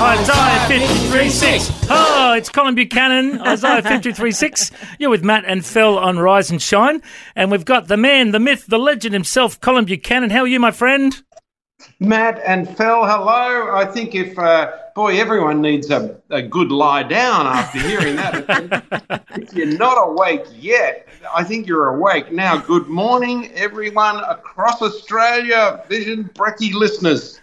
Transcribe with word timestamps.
Isaiah 0.00 0.68
53 0.68 1.30
6. 1.30 1.70
Oh, 1.90 2.34
it's 2.36 2.48
Colin 2.48 2.74
Buchanan, 2.74 3.40
Isaiah 3.40 3.82
53 3.82 4.30
6. 4.30 4.70
You're 4.98 5.10
with 5.10 5.24
Matt 5.24 5.44
and 5.46 5.64
Phil 5.64 5.98
on 5.98 6.18
Rise 6.18 6.50
and 6.50 6.60
Shine. 6.60 7.00
And 7.34 7.50
we've 7.50 7.64
got 7.64 7.88
the 7.88 7.96
man, 7.96 8.32
the 8.32 8.40
myth, 8.40 8.66
the 8.66 8.78
legend 8.78 9.14
himself, 9.14 9.60
Colin 9.60 9.84
Buchanan. 9.86 10.30
How 10.30 10.40
are 10.40 10.46
you, 10.46 10.60
my 10.60 10.70
friend? 10.70 11.22
Matt 12.00 12.40
and 12.44 12.66
Phil, 12.76 13.04
hello. 13.04 13.74
I 13.74 13.84
think 13.84 14.14
if, 14.14 14.38
uh, 14.38 14.72
boy, 14.94 15.18
everyone 15.18 15.60
needs 15.60 15.90
a, 15.90 16.20
a 16.30 16.42
good 16.42 16.70
lie 16.70 17.02
down 17.02 17.46
after 17.46 17.78
hearing 17.78 18.16
that. 18.16 19.24
if 19.36 19.52
you're 19.54 19.78
not 19.78 19.96
awake 19.96 20.44
yet, 20.58 21.08
I 21.34 21.44
think 21.44 21.66
you're 21.66 21.96
awake 21.96 22.32
now. 22.32 22.56
Good 22.56 22.86
morning, 22.88 23.50
everyone 23.54 24.16
across 24.24 24.82
Australia, 24.82 25.84
Vision 25.88 26.30
Brecky 26.34 26.72
listeners. 26.72 27.40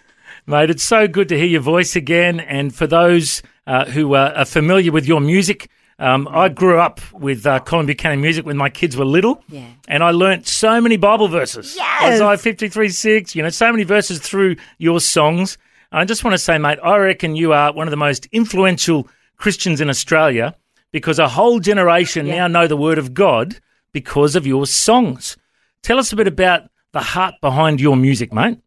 Mate, 0.48 0.70
it's 0.70 0.84
so 0.84 1.08
good 1.08 1.30
to 1.30 1.38
hear 1.38 1.46
your 1.48 1.62
voice 1.62 1.96
again. 1.96 2.40
And 2.40 2.74
for 2.74 2.88
those 2.88 3.42
uh, 3.68 3.86
who 3.86 4.16
uh, 4.16 4.34
are 4.36 4.46
familiar 4.46 4.92
with 4.92 5.06
your 5.08 5.22
music, 5.22 5.70
um, 6.00 6.28
I 6.32 6.50
grew 6.50 6.80
up 6.80 7.00
with 7.14 7.46
uh, 7.46 7.60
Colin 7.60 7.86
Buchanan 7.86 8.22
music 8.22 8.46
when 8.46 8.58
my 8.58 8.70
kids 8.70 8.98
were 8.98 9.06
little. 9.06 9.44
Yeah. 9.50 9.68
And 9.88 10.04
I 10.04 10.12
learnt 10.12 10.48
so 10.48 10.82
many 10.82 10.98
Bible 10.98 11.28
verses. 11.28 11.76
Yes. 11.76 12.14
Isaiah 12.22 12.38
53 12.38 12.90
6, 12.90 13.36
you 13.36 13.44
know, 13.44 13.50
so 13.50 13.72
many 13.72 13.84
verses 13.84 14.20
through 14.20 14.56
your 14.80 15.00
songs. 15.00 15.58
And 15.92 16.00
I 16.02 16.06
just 16.06 16.24
want 16.24 16.34
to 16.34 16.40
say, 16.40 16.58
mate, 16.58 16.80
I 16.84 16.98
reckon 16.98 17.36
you 17.36 17.54
are 17.54 17.72
one 17.72 17.88
of 17.88 17.92
the 17.92 17.98
most 17.98 18.26
influential 18.32 19.08
Christians 19.38 19.80
in 19.80 19.90
Australia 19.90 20.56
because 20.92 21.20
a 21.20 21.28
whole 21.30 21.60
generation 21.60 22.26
Yeah. 22.26 22.48
now 22.48 22.48
know 22.48 22.68
the 22.68 22.78
Word 22.78 22.98
of 22.98 23.14
God 23.14 23.60
because 23.92 24.36
of 24.36 24.48
your 24.48 24.66
songs. 24.66 25.38
Tell 25.84 26.00
us 26.00 26.12
a 26.12 26.16
bit 26.16 26.28
about 26.28 26.64
the 26.94 27.00
heart 27.02 27.36
behind 27.42 27.80
your 27.80 27.96
music, 27.96 28.34
mate. 28.34 28.58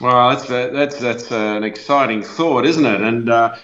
Well, 0.00 0.30
that's 0.30 0.48
a, 0.48 0.70
that's 0.70 0.98
that's 0.98 1.30
an 1.30 1.62
exciting 1.62 2.22
thought, 2.22 2.64
isn't 2.64 2.86
it? 2.86 3.02
And 3.02 3.28
uh, 3.28 3.56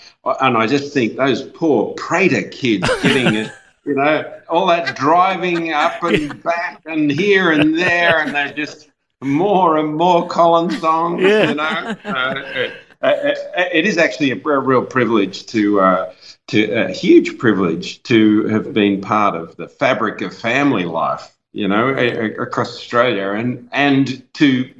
and 0.43 0.57
I 0.57 0.67
just 0.67 0.93
think 0.93 1.17
those 1.17 1.43
poor 1.43 1.95
Prater 1.95 2.43
kids 2.43 2.89
getting 3.03 3.35
it, 3.35 3.53
you 3.87 3.95
know, 3.95 4.41
all 4.49 4.67
that 4.67 4.97
driving 4.97 5.73
up 5.73 6.03
and 6.03 6.43
back 6.43 6.83
and 6.85 7.11
here 7.11 7.53
and 7.53 7.79
there, 7.79 8.21
and 8.21 8.35
they're 8.35 8.53
just 8.53 8.91
more 9.23 9.79
and 9.79 9.95
more 9.95 10.29
Colin 10.29 10.71
songs. 10.73 11.23
Yeah. 11.23 11.49
You 11.49 11.55
know, 11.55 11.97
uh, 12.05 12.69
uh, 13.03 13.07
uh, 13.07 13.35
it 13.73 13.87
is 13.87 13.97
actually 13.97 14.31
a, 14.31 14.37
real 14.37 14.85
privilege 14.85 15.47
to. 15.47 15.81
Uh, 15.81 16.13
to 16.49 16.71
a 16.75 16.93
huge 16.93 17.39
privilege 17.39 18.01
to 18.05 18.47
have 18.47 18.73
been 18.73 19.01
part 19.01 19.35
of 19.35 19.57
the 19.57 19.67
fabric 19.67 20.21
of 20.21 20.33
family 20.33 20.85
life, 20.85 21.37
you 21.53 21.67
know, 21.67 21.89
across 21.89 22.77
Australia, 22.77 23.31
and 23.31 23.69
and 23.73 24.23
to 24.35 24.73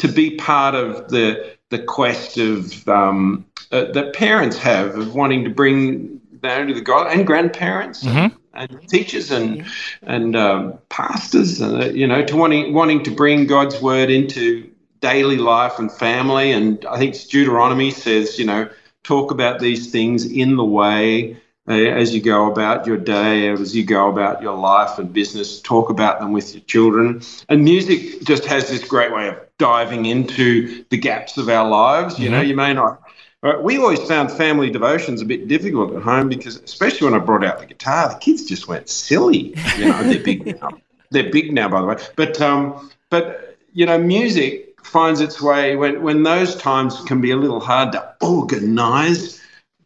to 0.00 0.08
be 0.08 0.36
part 0.36 0.74
of 0.74 1.08
the 1.10 1.56
the 1.68 1.78
quest 1.78 2.36
of 2.38 2.88
um, 2.88 3.44
uh, 3.70 3.84
that 3.92 4.14
parents 4.14 4.58
have 4.58 4.98
of 4.98 5.14
wanting 5.14 5.44
to 5.44 5.50
bring 5.50 6.20
down 6.40 6.66
to 6.66 6.74
the 6.74 6.80
God 6.80 7.12
and 7.12 7.26
grandparents 7.26 8.02
and, 8.54 8.70
and 8.70 8.88
teachers 8.88 9.30
and 9.30 9.64
and 10.02 10.34
um, 10.34 10.78
pastors, 10.88 11.60
uh, 11.60 11.90
you 11.94 12.06
know, 12.06 12.24
to 12.24 12.36
wanting 12.36 12.72
wanting 12.72 13.02
to 13.04 13.10
bring 13.10 13.46
God's 13.46 13.80
word 13.80 14.10
into 14.10 14.70
daily 15.00 15.36
life 15.36 15.78
and 15.78 15.92
family. 15.92 16.50
And 16.50 16.84
I 16.86 16.98
think 16.98 17.14
Deuteronomy 17.28 17.90
says, 17.90 18.38
you 18.38 18.46
know, 18.46 18.68
talk 19.02 19.30
about 19.30 19.60
these 19.60 19.90
things 19.90 20.24
in 20.24 20.56
the 20.56 20.64
way. 20.64 21.36
Uh, 21.68 21.72
As 21.72 22.14
you 22.14 22.20
go 22.20 22.50
about 22.50 22.86
your 22.86 22.96
day, 22.96 23.48
as 23.48 23.74
you 23.76 23.84
go 23.84 24.08
about 24.10 24.42
your 24.42 24.56
life 24.56 24.98
and 24.98 25.12
business, 25.12 25.60
talk 25.60 25.90
about 25.90 26.18
them 26.20 26.32
with 26.32 26.54
your 26.54 26.62
children. 26.64 27.22
And 27.48 27.62
music 27.64 28.22
just 28.24 28.44
has 28.46 28.68
this 28.70 28.84
great 28.84 29.12
way 29.12 29.28
of 29.28 29.36
diving 29.58 30.06
into 30.06 30.84
the 30.90 30.96
gaps 30.96 31.36
of 31.36 31.48
our 31.48 31.68
lives. 31.68 32.18
You 32.18 32.30
know, 32.30 32.40
you 32.40 32.56
may 32.56 32.72
not. 32.72 33.02
uh, 33.42 33.58
We 33.62 33.78
always 33.78 34.00
found 34.00 34.32
family 34.32 34.70
devotions 34.70 35.20
a 35.20 35.24
bit 35.26 35.48
difficult 35.48 35.94
at 35.94 36.02
home 36.02 36.28
because, 36.28 36.56
especially 36.56 37.10
when 37.10 37.20
I 37.20 37.24
brought 37.24 37.44
out 37.44 37.58
the 37.60 37.66
guitar, 37.66 38.08
the 38.08 38.18
kids 38.18 38.44
just 38.46 38.66
went 38.68 38.88
silly. 38.88 39.54
You 39.76 39.86
know, 39.86 40.02
they're 40.02 40.22
big 40.22 40.46
now. 40.60 40.70
They're 41.10 41.30
big 41.30 41.52
now, 41.52 41.68
by 41.68 41.80
the 41.80 41.86
way. 41.86 41.96
But 42.16 42.40
um, 42.40 42.90
but 43.10 43.56
you 43.72 43.86
know, 43.86 43.98
music 43.98 44.78
finds 44.82 45.20
its 45.20 45.40
way 45.42 45.76
when 45.76 46.02
when 46.02 46.22
those 46.22 46.56
times 46.56 47.00
can 47.02 47.20
be 47.20 47.30
a 47.32 47.36
little 47.36 47.60
hard 47.60 47.92
to 47.92 48.14
organize 48.22 49.40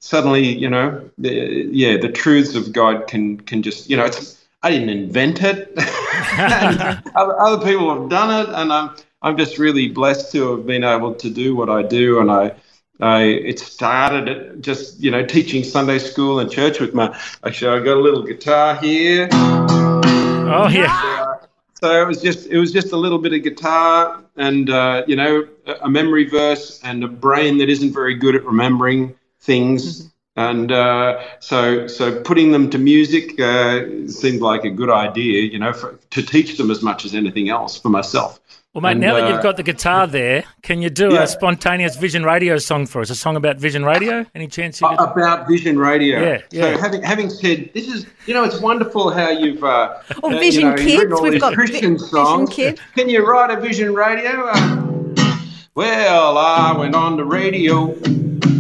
suddenly, 0.04 0.46
you 0.46 0.68
know, 0.68 1.10
the, 1.16 1.68
yeah, 1.72 1.96
the 1.96 2.10
truths 2.10 2.54
of 2.54 2.72
God 2.72 3.06
can 3.08 3.38
can 3.40 3.62
just, 3.62 3.88
you 3.88 3.96
know, 3.96 4.04
it's 4.04 4.44
I 4.62 4.70
didn't 4.70 4.90
invent 4.90 5.42
it. 5.42 5.72
other, 7.16 7.40
other 7.40 7.66
people 7.66 8.00
have 8.00 8.10
done 8.10 8.30
it, 8.46 8.52
and 8.54 8.72
I'm 8.72 8.90
I'm 9.22 9.36
just 9.38 9.58
really 9.58 9.88
blessed 9.88 10.30
to 10.32 10.56
have 10.56 10.66
been 10.66 10.84
able 10.84 11.14
to 11.14 11.30
do 11.30 11.56
what 11.56 11.68
I 11.70 11.82
do, 11.82 12.20
and 12.20 12.30
I. 12.30 12.54
I, 13.00 13.22
it 13.22 13.58
started 13.58 14.28
at 14.28 14.60
just 14.60 15.00
you 15.00 15.10
know 15.10 15.26
teaching 15.26 15.64
Sunday 15.64 15.98
school 15.98 16.38
and 16.38 16.48
church 16.48 16.78
with 16.78 16.94
my 16.94 17.06
actually 17.44 17.80
I 17.80 17.84
got 17.84 17.96
a 17.96 18.00
little 18.00 18.22
guitar 18.22 18.76
here 18.76 19.28
Oh, 19.32 20.68
yeah. 20.70 21.34
so 21.74 22.00
it 22.00 22.06
was 22.06 22.22
just 22.22 22.46
it 22.46 22.56
was 22.56 22.72
just 22.72 22.92
a 22.92 22.96
little 22.96 23.18
bit 23.18 23.32
of 23.32 23.42
guitar 23.42 24.22
and 24.36 24.70
uh, 24.70 25.02
you 25.08 25.16
know 25.16 25.44
a 25.66 25.72
a 25.82 25.90
memory 25.90 26.28
verse 26.28 26.80
and 26.84 27.02
a 27.02 27.08
brain 27.08 27.58
that 27.58 27.68
isn't 27.68 27.92
very 27.92 28.14
good 28.14 28.36
at 28.36 28.44
remembering 28.44 29.12
things 29.44 30.10
and 30.36 30.72
uh, 30.72 31.20
so 31.40 31.86
so 31.86 32.20
putting 32.22 32.50
them 32.50 32.68
to 32.70 32.78
music 32.78 33.38
uh, 33.40 33.82
seemed 34.08 34.40
like 34.40 34.64
a 34.64 34.70
good 34.70 34.90
idea 34.90 35.42
you 35.42 35.58
know 35.58 35.72
for, 35.72 35.98
to 36.10 36.22
teach 36.22 36.56
them 36.58 36.70
as 36.70 36.82
much 36.82 37.04
as 37.04 37.14
anything 37.14 37.48
else 37.48 37.78
for 37.78 37.88
myself 37.88 38.40
Well, 38.74 38.82
mate, 38.82 38.92
And, 38.92 39.00
now 39.00 39.14
that 39.14 39.24
uh, 39.24 39.28
you've 39.30 39.42
got 39.48 39.56
the 39.56 39.62
guitar 39.62 40.08
there, 40.08 40.42
can 40.68 40.82
you 40.82 40.90
do 40.90 41.08
Yeah. 41.12 41.22
a 41.22 41.26
spontaneous 41.28 41.94
Vision 41.96 42.24
Radio 42.24 42.58
song 42.58 42.86
for 42.86 43.00
us? 43.02 43.10
A 43.10 43.14
song 43.14 43.36
about 43.36 43.56
Vision 43.66 43.84
Radio? 43.84 44.26
Any 44.34 44.48
chance 44.48 44.80
you 44.80 44.88
could? 44.88 44.98
about 44.98 45.46
Vision 45.46 45.78
Radio. 45.78 46.16
Yeah, 46.20 46.38
yeah. 46.50 46.62
So 46.62 46.78
having 46.84 47.02
having 47.12 47.30
said 47.30 47.70
this 47.76 47.86
is, 47.86 48.00
you 48.26 48.34
know, 48.34 48.42
it's 48.48 48.60
wonderful 48.70 49.04
how 49.18 49.30
you've. 49.42 49.62
Uh, 49.62 49.94
Oh, 50.24 50.34
uh, 50.34 50.38
Vision 50.46 50.62
you 50.64 50.70
know, 50.70 50.76
Kids. 50.86 51.20
We've 51.22 51.32
these 51.34 51.40
got 51.46 51.50
Vi- 51.52 51.58
Christian 51.60 51.92
Vision 51.94 52.08
songs. 52.08 52.50
Kid. 52.50 52.80
Can 52.96 53.06
you 53.08 53.20
write 53.30 53.50
a 53.56 53.60
Vision 53.68 53.94
Radio? 53.94 54.32
Uh, 54.52 55.38
well, 55.76 56.36
I 56.38 56.76
went 56.76 56.94
on 56.96 57.16
the 57.16 57.24
radio. 57.40 57.94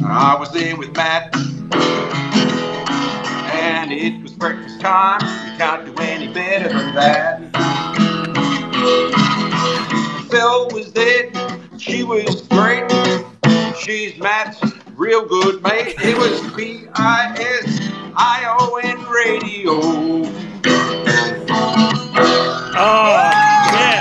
I 0.06 0.36
was 0.38 0.50
there 0.52 0.76
with 0.76 0.94
Matt, 0.94 1.34
and 3.54 3.90
it 3.90 4.22
was 4.22 4.32
breakfast 4.32 4.80
time. 4.80 5.20
You 5.50 5.56
can't 5.58 5.86
do 5.86 5.94
any 6.02 6.32
better 6.32 6.68
than 6.68 6.94
that. 6.94 7.40
Phil 10.30 10.68
was 10.68 10.92
there. 10.92 11.30
She 11.78 12.04
was 12.04 12.42
great. 12.48 12.84
She's 13.78 14.18
Matt's 14.18 14.60
real 14.94 15.24
good 15.26 15.62
mate. 15.62 15.96
It 15.98 16.18
was 16.18 16.40
B 16.54 16.86
I 16.94 17.34
S 17.38 17.80
I 18.14 18.44
O 18.60 18.76
N 18.76 19.02
radio. 19.06 19.80
Oh, 22.76 23.06
yeah. 23.72 23.93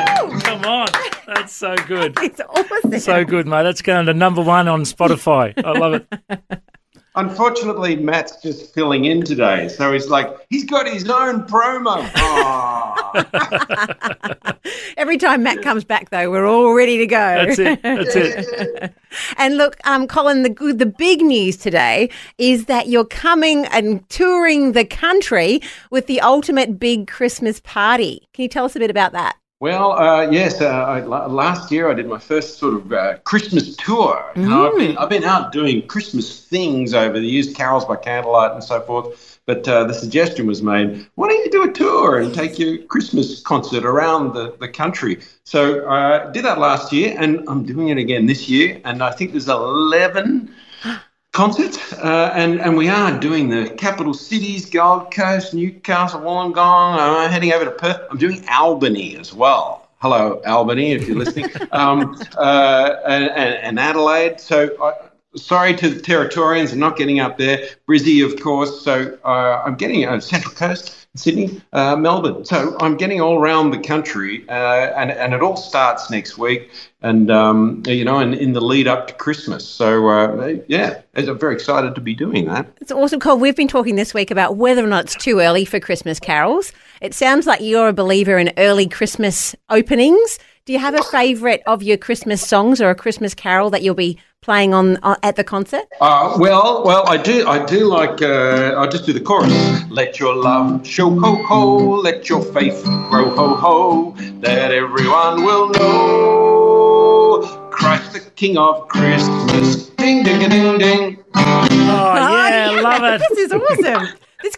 Come 1.33 1.37
on. 1.37 1.41
That's 1.41 1.53
so 1.53 1.75
good. 1.87 2.17
It's 2.23 2.41
awesome. 2.41 2.99
So 2.99 3.25
good, 3.25 3.47
mate. 3.47 3.63
That's 3.63 3.81
going 3.81 4.05
to 4.05 4.13
number 4.13 4.41
one 4.41 4.67
on 4.67 4.81
Spotify. 4.83 5.53
I 5.63 5.71
love 5.77 5.93
it. 5.93 6.07
Unfortunately, 7.15 7.95
Matt's 7.95 8.41
just 8.41 8.73
filling 8.73 9.05
in 9.05 9.21
today, 9.23 9.67
so 9.67 9.93
he's 9.93 10.09
like 10.09 10.35
he's 10.49 10.65
got 10.65 10.87
his 10.87 11.07
own 11.07 11.43
promo. 11.43 12.09
Aw. 12.15 13.03
Every 14.97 15.17
time 15.17 15.43
Matt 15.43 15.61
comes 15.61 15.83
back, 15.83 16.09
though, 16.09 16.31
we're 16.31 16.47
all 16.47 16.73
ready 16.73 16.97
to 16.97 17.05
go. 17.05 17.17
That's 17.45 17.59
it. 17.59 17.83
That's 17.83 18.15
it. 18.15 18.95
And 19.37 19.57
look, 19.57 19.77
um, 19.85 20.07
Colin, 20.07 20.41
the 20.41 20.49
good, 20.49 20.79
the 20.79 20.87
big 20.87 21.21
news 21.21 21.55
today 21.55 22.09
is 22.39 22.65
that 22.65 22.87
you're 22.87 23.05
coming 23.05 23.67
and 23.67 24.09
touring 24.09 24.71
the 24.71 24.85
country 24.85 25.61
with 25.91 26.07
the 26.07 26.19
ultimate 26.21 26.79
big 26.79 27.05
Christmas 27.07 27.59
party. 27.59 28.27
Can 28.33 28.41
you 28.41 28.49
tell 28.49 28.65
us 28.65 28.75
a 28.75 28.79
bit 28.79 28.89
about 28.89 29.11
that? 29.11 29.35
Well, 29.63 29.93
uh, 29.93 30.29
yes. 30.29 30.59
Uh, 30.59 30.65
I, 30.67 30.99
last 30.99 31.71
year 31.71 31.89
I 31.89 31.93
did 31.93 32.05
my 32.05 32.17
first 32.19 32.57
sort 32.57 32.73
of 32.73 32.91
uh, 32.91 33.19
Christmas 33.19 33.77
tour. 33.77 34.29
Mm. 34.35 34.51
I've, 34.51 34.77
been, 34.77 34.97
I've 34.97 35.07
been 35.07 35.23
out 35.23 35.53
doing 35.53 35.87
Christmas 35.87 36.41
things 36.41 36.93
over 36.93 37.17
the 37.17 37.25
years, 37.25 37.53
carols 37.53 37.85
by 37.85 37.95
candlelight 37.95 38.51
and 38.51 38.61
so 38.61 38.81
forth. 38.81 39.39
But 39.45 39.65
uh, 39.65 39.85
the 39.85 39.93
suggestion 39.93 40.47
was 40.47 40.61
made, 40.61 41.07
why 41.15 41.29
don't 41.29 41.45
you 41.45 41.49
do 41.49 41.63
a 41.63 41.71
tour 41.71 42.19
and 42.19 42.33
take 42.33 42.59
your 42.59 42.77
Christmas 42.79 43.39
concert 43.39 43.85
around 43.85 44.33
the, 44.33 44.53
the 44.59 44.67
country? 44.67 45.21
So 45.45 45.87
I 45.87 46.29
did 46.33 46.43
that 46.43 46.59
last 46.59 46.91
year, 46.91 47.15
and 47.17 47.47
I'm 47.47 47.65
doing 47.65 47.87
it 47.87 47.97
again 47.97 48.25
this 48.25 48.49
year. 48.49 48.81
And 48.83 49.01
I 49.01 49.11
think 49.11 49.31
there's 49.31 49.47
11 49.47 50.53
concert, 51.33 51.77
uh, 52.01 52.31
and 52.33 52.61
and 52.61 52.77
we 52.77 52.87
are 52.87 53.19
doing 53.19 53.49
the 53.49 53.69
capital 53.71 54.13
cities: 54.13 54.69
Gold 54.69 55.11
Coast, 55.11 55.53
Newcastle, 55.53 56.21
Wollongong. 56.21 56.97
I'm 56.97 57.29
heading 57.29 57.51
over 57.51 57.65
to 57.65 57.71
Perth. 57.71 58.01
I'm 58.09 58.17
doing 58.17 58.47
Albany 58.49 59.17
as 59.17 59.33
well. 59.33 59.89
Hello, 59.97 60.41
Albany, 60.45 60.91
if 60.93 61.07
you're 61.07 61.17
listening, 61.17 61.49
um, 61.71 62.21
uh, 62.37 62.95
and, 63.05 63.29
and, 63.29 63.79
Adelaide. 63.79 64.39
So. 64.39 64.69
I, 64.81 65.09
sorry 65.35 65.75
to 65.75 65.89
the 65.89 65.99
Territorians, 65.99 66.73
I'm 66.73 66.79
not 66.79 66.97
getting 66.97 67.19
up 67.19 67.37
there. 67.37 67.67
Brizzy, 67.87 68.25
of 68.25 68.41
course. 68.41 68.81
So 68.81 69.17
uh, 69.23 69.63
I'm 69.65 69.75
getting 69.75 70.05
uh, 70.05 70.19
Central 70.19 70.53
Coast, 70.53 71.07
Sydney, 71.15 71.61
uh, 71.73 71.95
Melbourne. 71.95 72.45
So 72.45 72.75
I'm 72.79 72.97
getting 72.97 73.21
all 73.21 73.39
around 73.39 73.71
the 73.71 73.79
country, 73.79 74.47
uh, 74.49 74.91
and 74.97 75.11
and 75.11 75.33
it 75.33 75.41
all 75.41 75.55
starts 75.55 76.09
next 76.09 76.37
week, 76.37 76.69
and 77.01 77.29
um, 77.29 77.83
you 77.85 78.05
know, 78.05 78.19
and 78.19 78.33
in 78.33 78.53
the 78.53 78.61
lead 78.61 78.87
up 78.87 79.07
to 79.07 79.13
Christmas. 79.13 79.67
So 79.67 80.07
uh, 80.07 80.55
yeah, 80.67 81.01
I'm 81.15 81.37
very 81.37 81.55
excited 81.55 81.95
to 81.95 82.01
be 82.01 82.13
doing 82.13 82.45
that. 82.45 82.67
It's 82.81 82.91
awesome, 82.91 83.19
Cole. 83.19 83.37
We've 83.37 83.55
been 83.55 83.67
talking 83.67 83.95
this 83.95 84.13
week 84.13 84.31
about 84.31 84.57
whether 84.57 84.83
or 84.83 84.87
not 84.87 85.05
it's 85.05 85.15
too 85.15 85.39
early 85.39 85.65
for 85.65 85.79
Christmas 85.79 86.19
carols. 86.19 86.71
It 87.01 87.13
sounds 87.13 87.45
like 87.45 87.61
you're 87.61 87.89
a 87.89 87.93
believer 87.93 88.37
in 88.37 88.51
early 88.57 88.87
Christmas 88.87 89.55
openings. 89.69 90.39
Do 90.65 90.71
you 90.71 90.79
have 90.79 90.97
a 90.97 91.03
favourite 91.03 91.61
of 91.67 91.83
your 91.83 91.97
Christmas 91.97 92.41
songs 92.47 92.79
or 92.79 92.89
a 92.89 92.95
Christmas 92.95 93.35
carol 93.35 93.69
that 93.71 93.83
you'll 93.83 93.95
be 93.95 94.17
playing 94.43 94.73
on 94.73 94.97
uh, 94.97 95.15
at 95.23 95.35
the 95.35 95.43
concert? 95.43 95.85
Uh, 95.99 96.35
well, 96.37 96.83
well, 96.85 97.09
I 97.09 97.17
do. 97.17 97.47
I 97.47 97.65
do 97.65 97.85
like. 97.85 98.21
Uh, 98.21 98.75
I'll 98.77 98.89
just 98.89 99.05
do 99.05 99.13
the 99.13 99.21
chorus. 99.21 99.53
Let 99.89 100.19
your 100.19 100.35
love 100.35 100.85
show 100.85 101.09
ho 101.09 101.35
ho. 101.43 101.77
Let 102.01 102.29
your 102.29 102.43
faith 102.53 102.83
grow 103.09 103.31
ho 103.31 103.55
ho. 103.55 104.11
That 104.41 104.71
everyone 104.71 105.43
will 105.43 105.69
know 105.69 107.69
Christ 107.71 108.13
the 108.13 108.19
King 108.35 108.57
of 108.57 108.87
Christmas. 108.89 109.89
Ding 109.89 110.23
ding 110.23 110.49
ding 110.49 110.77
ding. 110.77 111.23
Oh 111.95 112.47
yeah, 112.47 112.81
love 112.81 113.03
it. 113.03 113.21
this 113.29 113.37
is 113.37 113.51
awesome. 113.51 114.07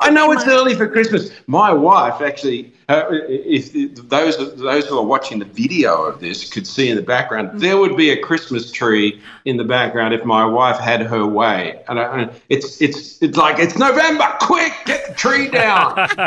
I 0.02 0.10
know 0.10 0.32
it's 0.32 0.46
my... 0.46 0.54
early 0.54 0.76
for 0.76 0.88
Christmas. 0.88 1.32
My 1.48 1.72
wife 1.72 2.22
actually, 2.22 2.74
uh, 2.88 3.06
if 3.10 3.96
those 4.10 4.38
those 4.58 4.86
who 4.86 4.98
are 4.98 5.06
watching 5.06 5.40
the 5.40 5.46
video 5.46 6.04
of 6.04 6.20
this 6.20 6.50
could 6.50 6.68
see 6.68 6.90
in 6.90 6.96
the 6.96 7.02
background, 7.02 7.50
mm-hmm. 7.50 7.60
there 7.60 7.78
would 7.78 7.98
be 7.98 8.12
a 8.12 8.20
Christmas 8.20 8.72
tree 8.72 9.20
in 9.46 9.58
the 9.58 9.64
background 9.64 10.14
if 10.14 10.24
my 10.24 10.46
wife 10.46 10.78
had 10.78 11.02
her 11.02 11.26
way. 11.26 11.84
And, 11.88 12.00
I, 12.00 12.22
and 12.22 12.32
it's 12.50 12.82
it's 12.82 13.22
it's 13.24 13.38
like 13.38 13.58
it's 13.58 13.78
November, 13.78 14.26
quick, 14.40 14.74
get 14.86 15.08
the 15.08 15.14
tree 15.14 15.50
down. 15.50 15.96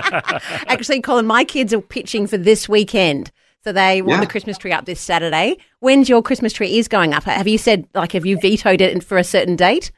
actually, 0.67 1.01
Colin, 1.01 1.27
my 1.27 1.45
kids 1.45 1.73
are 1.73 1.81
pitching 1.81 2.27
for 2.27 2.39
this 2.39 2.69
weekend. 2.69 3.31
So 3.65 3.73
they 3.73 4.03
want 4.03 4.19
yeah. 4.19 4.21
the 4.21 4.31
Christmas 4.31 4.57
tree 4.59 4.73
up 4.73 4.85
this 4.85 5.01
Saturday. 5.01 5.59
When's 5.81 6.09
your 6.09 6.23
Christmas 6.23 6.53
tree 6.53 6.79
is 6.79 6.89
going 6.89 7.13
up? 7.13 7.25
Have 7.25 7.49
you 7.49 7.59
said 7.59 7.87
like 7.95 8.13
have 8.13 8.27
you 8.27 8.39
vetoed 8.39 8.81
it 8.81 9.05
for 9.05 9.19
a 9.19 9.25
certain 9.25 9.57
date? 9.57 9.93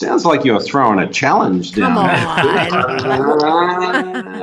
Sounds 0.00 0.24
like 0.24 0.44
you're 0.44 0.60
throwing 0.60 1.00
a 1.00 1.12
challenge 1.12 1.72
down. 1.72 1.96
Come 1.96 1.98
on. 1.98 2.08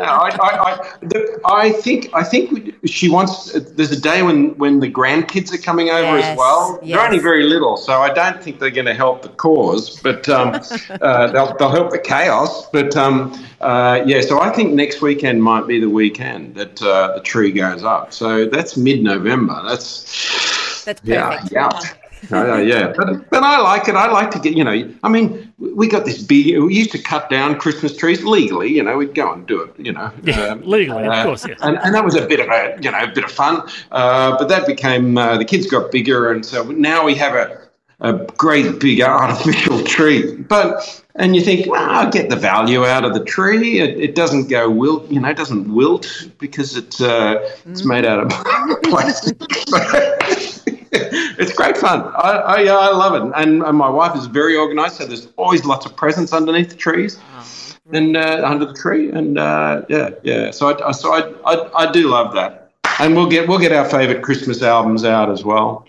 I, 0.01 0.37
I, 0.41 0.79
I, 1.05 1.35
I, 1.45 1.71
think 1.71 2.09
I 2.13 2.25
think 2.25 2.75
she 2.85 3.07
wants. 3.07 3.53
There's 3.53 3.91
a 3.91 4.01
day 4.01 4.21
when 4.21 4.57
when 4.57 4.81
the 4.81 4.91
grandkids 4.91 5.53
are 5.53 5.57
coming 5.57 5.87
over 5.89 6.17
yes, 6.17 6.25
as 6.25 6.37
well. 6.37 6.77
Yes. 6.83 6.97
They're 6.97 7.05
only 7.05 7.19
very 7.19 7.43
little, 7.43 7.77
so 7.77 8.01
I 8.01 8.13
don't 8.13 8.43
think 8.43 8.59
they're 8.59 8.69
going 8.69 8.87
to 8.87 8.93
help 8.93 9.21
the 9.21 9.29
cause, 9.29 9.97
but 10.01 10.27
um, 10.27 10.59
uh, 10.89 11.27
they'll 11.27 11.55
they'll 11.55 11.69
help 11.69 11.91
the 11.91 11.99
chaos. 11.99 12.69
But 12.71 12.97
um, 12.97 13.31
uh, 13.61 14.03
yeah, 14.05 14.19
so 14.19 14.41
I 14.41 14.49
think 14.49 14.73
next 14.73 15.01
weekend 15.01 15.41
might 15.41 15.67
be 15.67 15.79
the 15.79 15.89
weekend 15.89 16.55
that 16.55 16.81
uh, 16.81 17.13
the 17.15 17.21
tree 17.21 17.53
goes 17.53 17.81
up. 17.81 18.11
So 18.11 18.45
that's 18.45 18.75
mid-November. 18.75 19.61
That's 19.65 20.83
that's 20.83 20.99
perfect. 20.99 21.53
Yeah, 21.53 21.69
yeah 21.69 21.93
uh, 22.31 22.57
yeah, 22.57 22.93
but 22.95 23.29
but 23.29 23.43
I 23.43 23.59
like 23.59 23.87
it. 23.87 23.95
I 23.95 24.11
like 24.11 24.31
to 24.31 24.39
get 24.39 24.55
you 24.55 24.63
know. 24.63 24.93
I 25.03 25.09
mean, 25.09 25.53
we 25.57 25.87
got 25.87 26.05
this 26.05 26.21
big. 26.21 26.57
We 26.59 26.73
used 26.73 26.91
to 26.91 26.99
cut 26.99 27.29
down 27.29 27.57
Christmas 27.59 27.95
trees 27.95 28.23
legally. 28.23 28.69
You 28.69 28.83
know, 28.83 28.97
we'd 28.97 29.15
go 29.15 29.33
and 29.33 29.45
do 29.45 29.61
it. 29.61 29.73
You 29.77 29.93
know, 29.93 30.11
yeah, 30.23 30.47
um, 30.47 30.61
legally, 30.61 31.05
uh, 31.05 31.19
of 31.19 31.25
course. 31.25 31.47
Yes. 31.47 31.59
And, 31.61 31.77
and 31.79 31.93
that 31.95 32.03
was 32.03 32.15
a 32.15 32.25
bit 32.25 32.39
of 32.39 32.47
a 32.49 32.77
you 32.81 32.91
know 32.91 33.03
a 33.03 33.07
bit 33.07 33.23
of 33.23 33.31
fun. 33.31 33.67
Uh, 33.91 34.37
but 34.37 34.47
that 34.49 34.67
became 34.67 35.17
uh, 35.17 35.37
the 35.37 35.45
kids 35.45 35.67
got 35.67 35.91
bigger, 35.91 36.31
and 36.31 36.45
so 36.45 36.63
now 36.63 37.05
we 37.05 37.15
have 37.15 37.35
a 37.35 37.65
a 38.01 38.13
great 38.37 38.79
big 38.79 39.01
artificial 39.01 39.83
tree. 39.85 40.35
But 40.35 41.03
and 41.15 41.35
you 41.35 41.41
think, 41.41 41.67
well, 41.67 41.89
I'll 41.89 42.11
get 42.11 42.29
the 42.29 42.35
value 42.35 42.85
out 42.85 43.05
of 43.05 43.13
the 43.13 43.23
tree. 43.23 43.79
It, 43.79 43.97
it 43.97 44.15
doesn't 44.15 44.49
go 44.49 44.69
wilt, 44.69 45.09
you 45.09 45.19
know, 45.19 45.29
it 45.29 45.37
doesn't 45.37 45.73
wilt 45.73 46.27
because 46.39 46.75
it's 46.75 46.99
uh, 46.99 47.35
it's 47.65 47.83
mm. 47.83 47.85
made 47.85 48.05
out 48.05 48.19
of 48.19 48.29
plastic. 48.83 49.39
it's 51.39 51.53
great 51.53 51.77
fun. 51.77 52.01
I, 52.15 52.31
I, 52.31 52.61
yeah, 52.61 52.77
I 52.77 52.89
love 52.89 53.15
it. 53.15 53.31
And, 53.35 53.63
and, 53.63 53.77
my 53.77 53.89
wife 53.89 54.15
is 54.15 54.27
very 54.27 54.55
organised, 54.57 54.97
so 54.97 55.05
there's 55.05 55.27
always 55.37 55.65
lots 55.65 55.85
of 55.85 55.95
presents 55.95 56.33
underneath 56.33 56.69
the 56.69 56.75
trees 56.75 57.19
oh. 57.37 57.45
and 57.91 58.15
uh, 58.15 58.41
under 58.45 58.65
the 58.65 58.73
tree. 58.73 59.11
And 59.11 59.37
uh, 59.37 59.83
yeah, 59.89 60.11
yeah. 60.23 60.51
So 60.51 60.67
I, 60.67 60.91
so 60.91 61.13
I, 61.13 61.33
I, 61.45 61.85
I 61.85 61.91
do 61.91 62.07
love 62.07 62.33
that. 62.33 62.71
And 62.99 63.15
we'll 63.15 63.29
get 63.29 63.47
we'll 63.49 63.59
get 63.59 63.73
our 63.73 63.85
favourite 63.85 64.21
Christmas 64.21 64.61
albums 64.61 65.03
out 65.03 65.29
as 65.29 65.43
well. 65.43 65.85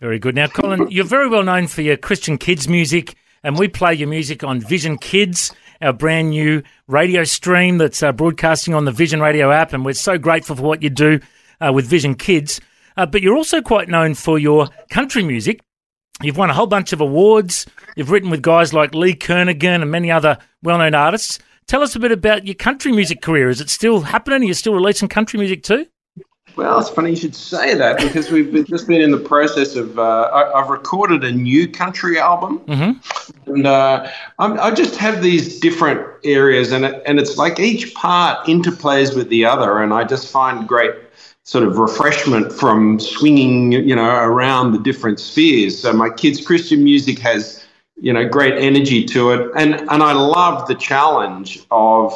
Very 0.00 0.18
good. 0.18 0.34
Now, 0.34 0.46
Colin, 0.48 0.90
you're 0.90 1.04
very 1.04 1.28
well 1.28 1.42
known 1.42 1.66
for 1.66 1.82
your 1.82 1.96
Christian 1.96 2.38
kids 2.38 2.68
music, 2.68 3.16
and 3.42 3.58
we 3.58 3.68
play 3.68 3.94
your 3.94 4.08
music 4.08 4.44
on 4.44 4.60
Vision 4.60 4.96
Kids, 4.98 5.52
our 5.80 5.92
brand 5.92 6.30
new 6.30 6.62
radio 6.86 7.24
stream 7.24 7.78
that's 7.78 8.02
uh, 8.02 8.12
broadcasting 8.12 8.74
on 8.74 8.84
the 8.84 8.92
Vision 8.92 9.20
Radio 9.20 9.50
app, 9.50 9.72
and 9.72 9.84
we're 9.84 9.94
so 9.94 10.18
grateful 10.18 10.56
for 10.56 10.62
what 10.62 10.82
you 10.82 10.90
do 10.90 11.20
uh, 11.60 11.72
with 11.72 11.86
Vision 11.86 12.14
Kids. 12.14 12.60
Uh, 12.98 13.06
but 13.06 13.22
you're 13.22 13.36
also 13.36 13.62
quite 13.62 13.88
known 13.88 14.12
for 14.12 14.40
your 14.40 14.68
country 14.90 15.22
music. 15.22 15.60
You've 16.20 16.36
won 16.36 16.50
a 16.50 16.54
whole 16.54 16.66
bunch 16.66 16.92
of 16.92 17.00
awards. 17.00 17.64
You've 17.94 18.10
written 18.10 18.28
with 18.28 18.42
guys 18.42 18.74
like 18.74 18.92
Lee 18.92 19.14
Kernaghan 19.14 19.82
and 19.82 19.90
many 19.90 20.10
other 20.10 20.36
well 20.64 20.78
known 20.78 20.96
artists. 20.96 21.38
Tell 21.68 21.80
us 21.80 21.94
a 21.94 22.00
bit 22.00 22.10
about 22.10 22.44
your 22.44 22.56
country 22.56 22.90
music 22.90 23.22
career. 23.22 23.48
Is 23.50 23.60
it 23.60 23.70
still 23.70 24.00
happening? 24.00 24.42
Are 24.42 24.46
you 24.46 24.54
still 24.54 24.74
releasing 24.74 25.06
country 25.06 25.38
music 25.38 25.62
too? 25.62 25.86
Well, 26.56 26.80
it's 26.80 26.88
funny 26.88 27.10
you 27.10 27.16
should 27.16 27.36
say 27.36 27.74
that 27.74 27.98
because 27.98 28.32
we've 28.32 28.66
just 28.66 28.88
been 28.88 29.00
in 29.00 29.12
the 29.12 29.20
process 29.20 29.76
of. 29.76 29.96
Uh, 29.96 30.50
I, 30.52 30.58
have 30.58 30.70
recorded 30.70 31.22
a 31.22 31.30
new 31.30 31.68
country 31.68 32.18
album, 32.18 32.58
mm-hmm. 32.66 33.52
and 33.52 33.64
uh, 33.64 34.10
i 34.40 34.70
just 34.72 34.96
have 34.96 35.22
these 35.22 35.60
different 35.60 36.04
areas, 36.24 36.72
and 36.72 36.84
it, 36.84 37.00
and 37.06 37.20
it's 37.20 37.36
like 37.36 37.60
each 37.60 37.94
part 37.94 38.44
interplays 38.46 39.14
with 39.14 39.28
the 39.28 39.44
other, 39.44 39.82
and 39.82 39.94
I 39.94 40.02
just 40.02 40.32
find 40.32 40.66
great 40.66 40.94
sort 41.48 41.64
of 41.64 41.78
refreshment 41.78 42.52
from 42.52 43.00
swinging, 43.00 43.72
you 43.72 43.96
know, 43.96 44.04
around 44.04 44.72
the 44.72 44.78
different 44.78 45.18
spheres. 45.18 45.80
So 45.80 45.94
my 45.94 46.10
kids' 46.10 46.44
Christian 46.46 46.84
music 46.84 47.18
has, 47.20 47.64
you 47.96 48.12
know, 48.12 48.28
great 48.28 48.62
energy 48.62 49.02
to 49.06 49.30
it, 49.30 49.50
and 49.56 49.76
and 49.76 50.02
I 50.02 50.12
love 50.12 50.68
the 50.68 50.74
challenge 50.74 51.60
of 51.70 52.12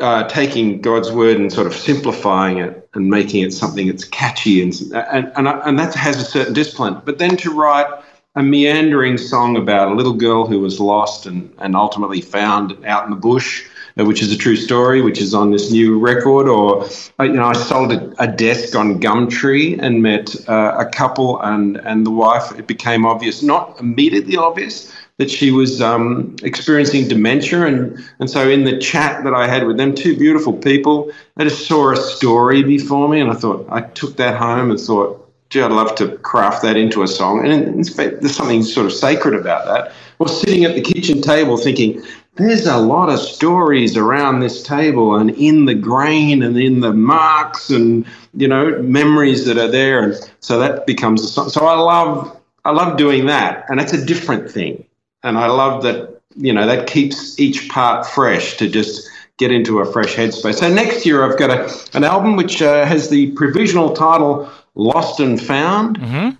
uh, 0.00 0.26
taking 0.26 0.80
God's 0.80 1.12
word 1.12 1.36
and 1.36 1.52
sort 1.52 1.66
of 1.66 1.74
simplifying 1.74 2.56
it 2.56 2.88
and 2.94 3.10
making 3.10 3.42
it 3.42 3.52
something 3.52 3.88
that's 3.88 4.04
catchy 4.04 4.62
and 4.62 4.72
and 5.12 5.30
and, 5.36 5.46
and 5.46 5.78
that 5.78 5.92
has 5.92 6.16
a 6.16 6.24
certain 6.24 6.54
discipline. 6.54 7.02
But 7.04 7.18
then 7.18 7.36
to 7.36 7.50
write 7.52 7.90
a 8.36 8.42
meandering 8.42 9.18
song 9.18 9.58
about 9.58 9.92
a 9.92 9.94
little 9.94 10.14
girl 10.14 10.46
who 10.46 10.60
was 10.60 10.80
lost 10.80 11.26
and, 11.26 11.52
and 11.58 11.76
ultimately 11.76 12.22
found 12.22 12.86
out 12.86 13.04
in 13.04 13.10
the 13.10 13.16
bush 13.16 13.68
which 14.04 14.22
is 14.22 14.32
a 14.32 14.36
true 14.36 14.56
story, 14.56 15.00
which 15.02 15.20
is 15.20 15.34
on 15.34 15.50
this 15.50 15.70
new 15.70 15.98
record. 15.98 16.48
Or, 16.48 16.84
uh, 17.18 17.24
you 17.24 17.34
know, 17.34 17.46
I 17.46 17.52
sold 17.54 17.92
a, 17.92 18.26
desk 18.28 18.76
on 18.76 19.00
Gumtree 19.00 19.78
and 19.80 20.02
met 20.02 20.34
uh, 20.48 20.76
a 20.78 20.86
couple 20.86 21.40
and, 21.40 21.76
and 21.78 22.06
the 22.06 22.10
wife. 22.10 22.56
It 22.58 22.66
became 22.66 23.04
obvious, 23.04 23.42
not 23.42 23.78
immediately 23.80 24.36
obvious, 24.36 24.92
that 25.16 25.30
she 25.30 25.50
was 25.50 25.82
um, 25.82 26.36
experiencing 26.42 27.08
dementia. 27.08 27.66
And, 27.66 27.98
and 28.20 28.30
so 28.30 28.48
in 28.48 28.64
the 28.64 28.78
chat 28.78 29.24
that 29.24 29.34
I 29.34 29.48
had 29.48 29.66
with 29.66 29.76
them, 29.76 29.94
two 29.94 30.16
beautiful 30.16 30.52
people, 30.52 31.10
I 31.36 31.44
just 31.44 31.66
saw 31.66 31.90
a 31.92 31.96
story 31.96 32.62
before 32.62 33.08
me 33.08 33.20
and 33.20 33.30
I 33.30 33.34
thought, 33.34 33.66
I 33.68 33.80
took 33.80 34.16
that 34.16 34.36
home 34.36 34.70
and 34.70 34.78
thought, 34.78 35.28
gee, 35.50 35.62
I'd 35.62 35.72
love 35.72 35.94
to 35.96 36.16
craft 36.18 36.62
that 36.62 36.76
into 36.76 37.02
a 37.02 37.08
song. 37.08 37.44
And 37.44 37.52
in 37.52 37.84
fact, 37.84 38.20
there's 38.20 38.36
something 38.36 38.62
sort 38.62 38.86
of 38.86 38.92
sacred 38.92 39.34
about 39.34 39.64
that. 39.66 39.92
Or 40.20 40.28
sitting 40.28 40.64
at 40.64 40.74
the 40.74 40.82
kitchen 40.82 41.20
table 41.22 41.56
thinking, 41.56 42.02
there's 42.38 42.66
a 42.66 42.78
lot 42.78 43.08
of 43.08 43.18
stories 43.18 43.96
around 43.96 44.40
this 44.40 44.62
table 44.62 45.16
and 45.16 45.30
in 45.30 45.64
the 45.64 45.74
grain 45.74 46.42
and 46.42 46.56
in 46.58 46.80
the 46.80 46.92
marks 46.92 47.70
and 47.70 48.06
you 48.34 48.48
know 48.48 48.80
memories 48.82 49.44
that 49.44 49.58
are 49.58 49.68
there 49.68 50.02
and 50.02 50.14
so 50.40 50.58
that 50.58 50.86
becomes 50.86 51.22
a 51.22 51.28
song 51.28 51.48
so 51.48 51.66
i 51.66 51.76
love 51.76 52.40
i 52.64 52.70
love 52.70 52.96
doing 52.96 53.26
that 53.26 53.64
and 53.68 53.80
it's 53.80 53.92
a 53.92 54.04
different 54.04 54.50
thing 54.50 54.84
and 55.22 55.36
i 55.36 55.46
love 55.46 55.82
that 55.82 56.20
you 56.36 56.52
know 56.52 56.66
that 56.66 56.86
keeps 56.86 57.38
each 57.38 57.68
part 57.68 58.06
fresh 58.06 58.56
to 58.56 58.68
just 58.68 59.08
get 59.38 59.52
into 59.52 59.78
a 59.78 59.90
fresh 59.90 60.14
headspace. 60.14 60.56
So 60.56 60.68
next 60.68 61.06
year 61.06 61.24
I've 61.24 61.38
got 61.38 61.50
a, 61.50 61.96
an 61.96 62.04
album 62.04 62.36
which 62.36 62.60
uh, 62.60 62.84
has 62.84 63.08
the 63.08 63.30
provisional 63.32 63.94
title 63.94 64.50
Lost 64.74 65.20
and 65.20 65.40
Found. 65.40 65.98
Mm-hmm. 65.98 66.30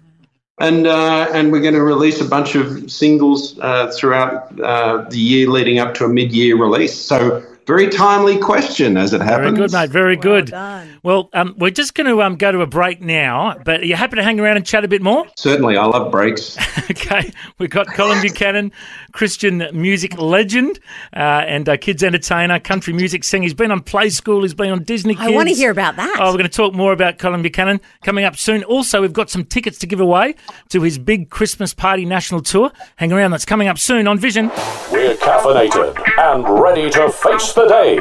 And, 0.60 0.86
uh, 0.86 1.28
and 1.32 1.52
we're 1.52 1.60
going 1.60 1.74
to 1.74 1.82
release 1.82 2.20
a 2.20 2.24
bunch 2.24 2.54
of 2.54 2.90
singles 2.90 3.58
uh, 3.60 3.92
throughout 3.92 4.58
uh, 4.60 5.08
the 5.08 5.18
year 5.18 5.48
leading 5.48 5.78
up 5.78 5.94
to 5.94 6.04
a 6.04 6.08
mid 6.08 6.32
year 6.32 6.56
release. 6.56 6.94
So, 6.94 7.44
very 7.68 7.88
timely 7.88 8.38
question 8.38 8.96
as 8.96 9.12
it 9.12 9.20
happens. 9.20 9.58
Very 9.58 9.68
good, 9.68 9.72
mate. 9.72 9.90
Very 9.90 10.16
good. 10.16 10.46
done. 10.46 10.97
Well, 11.02 11.30
um, 11.32 11.54
we're 11.58 11.70
just 11.70 11.94
going 11.94 12.06
to 12.06 12.22
um, 12.22 12.36
go 12.36 12.52
to 12.52 12.60
a 12.60 12.66
break 12.66 13.00
now, 13.00 13.56
but 13.64 13.80
are 13.80 13.84
you 13.84 13.96
happy 13.96 14.16
to 14.16 14.22
hang 14.22 14.40
around 14.40 14.56
and 14.56 14.66
chat 14.66 14.84
a 14.84 14.88
bit 14.88 15.02
more? 15.02 15.26
Certainly, 15.36 15.76
I 15.76 15.84
love 15.84 16.10
breaks. 16.10 16.56
okay, 16.90 17.30
we've 17.58 17.70
got 17.70 17.86
Colin 17.88 18.20
Buchanan, 18.20 18.72
Christian 19.12 19.68
music 19.72 20.18
legend 20.18 20.80
uh, 21.14 21.44
and 21.46 21.68
uh, 21.68 21.76
kids 21.76 22.02
entertainer, 22.02 22.58
country 22.58 22.92
music 22.92 23.24
singer. 23.24 23.44
He's 23.44 23.54
been 23.54 23.70
on 23.70 23.80
Play 23.82 24.10
School, 24.10 24.42
he's 24.42 24.54
been 24.54 24.70
on 24.70 24.82
Disney 24.82 25.14
Kids. 25.14 25.28
I 25.28 25.30
want 25.30 25.48
to 25.48 25.54
hear 25.54 25.70
about 25.70 25.96
that. 25.96 26.16
Oh, 26.18 26.26
we're 26.26 26.38
going 26.38 26.44
to 26.44 26.48
talk 26.48 26.74
more 26.74 26.92
about 26.92 27.18
Colin 27.18 27.42
Buchanan 27.42 27.80
coming 28.02 28.24
up 28.24 28.36
soon. 28.36 28.64
Also, 28.64 29.00
we've 29.00 29.12
got 29.12 29.30
some 29.30 29.44
tickets 29.44 29.78
to 29.78 29.86
give 29.86 30.00
away 30.00 30.34
to 30.70 30.82
his 30.82 30.98
big 30.98 31.30
Christmas 31.30 31.74
party 31.74 32.04
national 32.04 32.42
tour. 32.42 32.72
Hang 32.96 33.12
around, 33.12 33.30
that's 33.30 33.44
coming 33.44 33.68
up 33.68 33.78
soon 33.78 34.08
on 34.08 34.18
Vision. 34.18 34.48
We're 34.90 35.14
caffeinated 35.16 35.96
and 36.18 36.48
ready 36.60 36.90
to 36.90 37.10
face 37.10 37.52
the 37.52 37.66
day. 37.66 37.98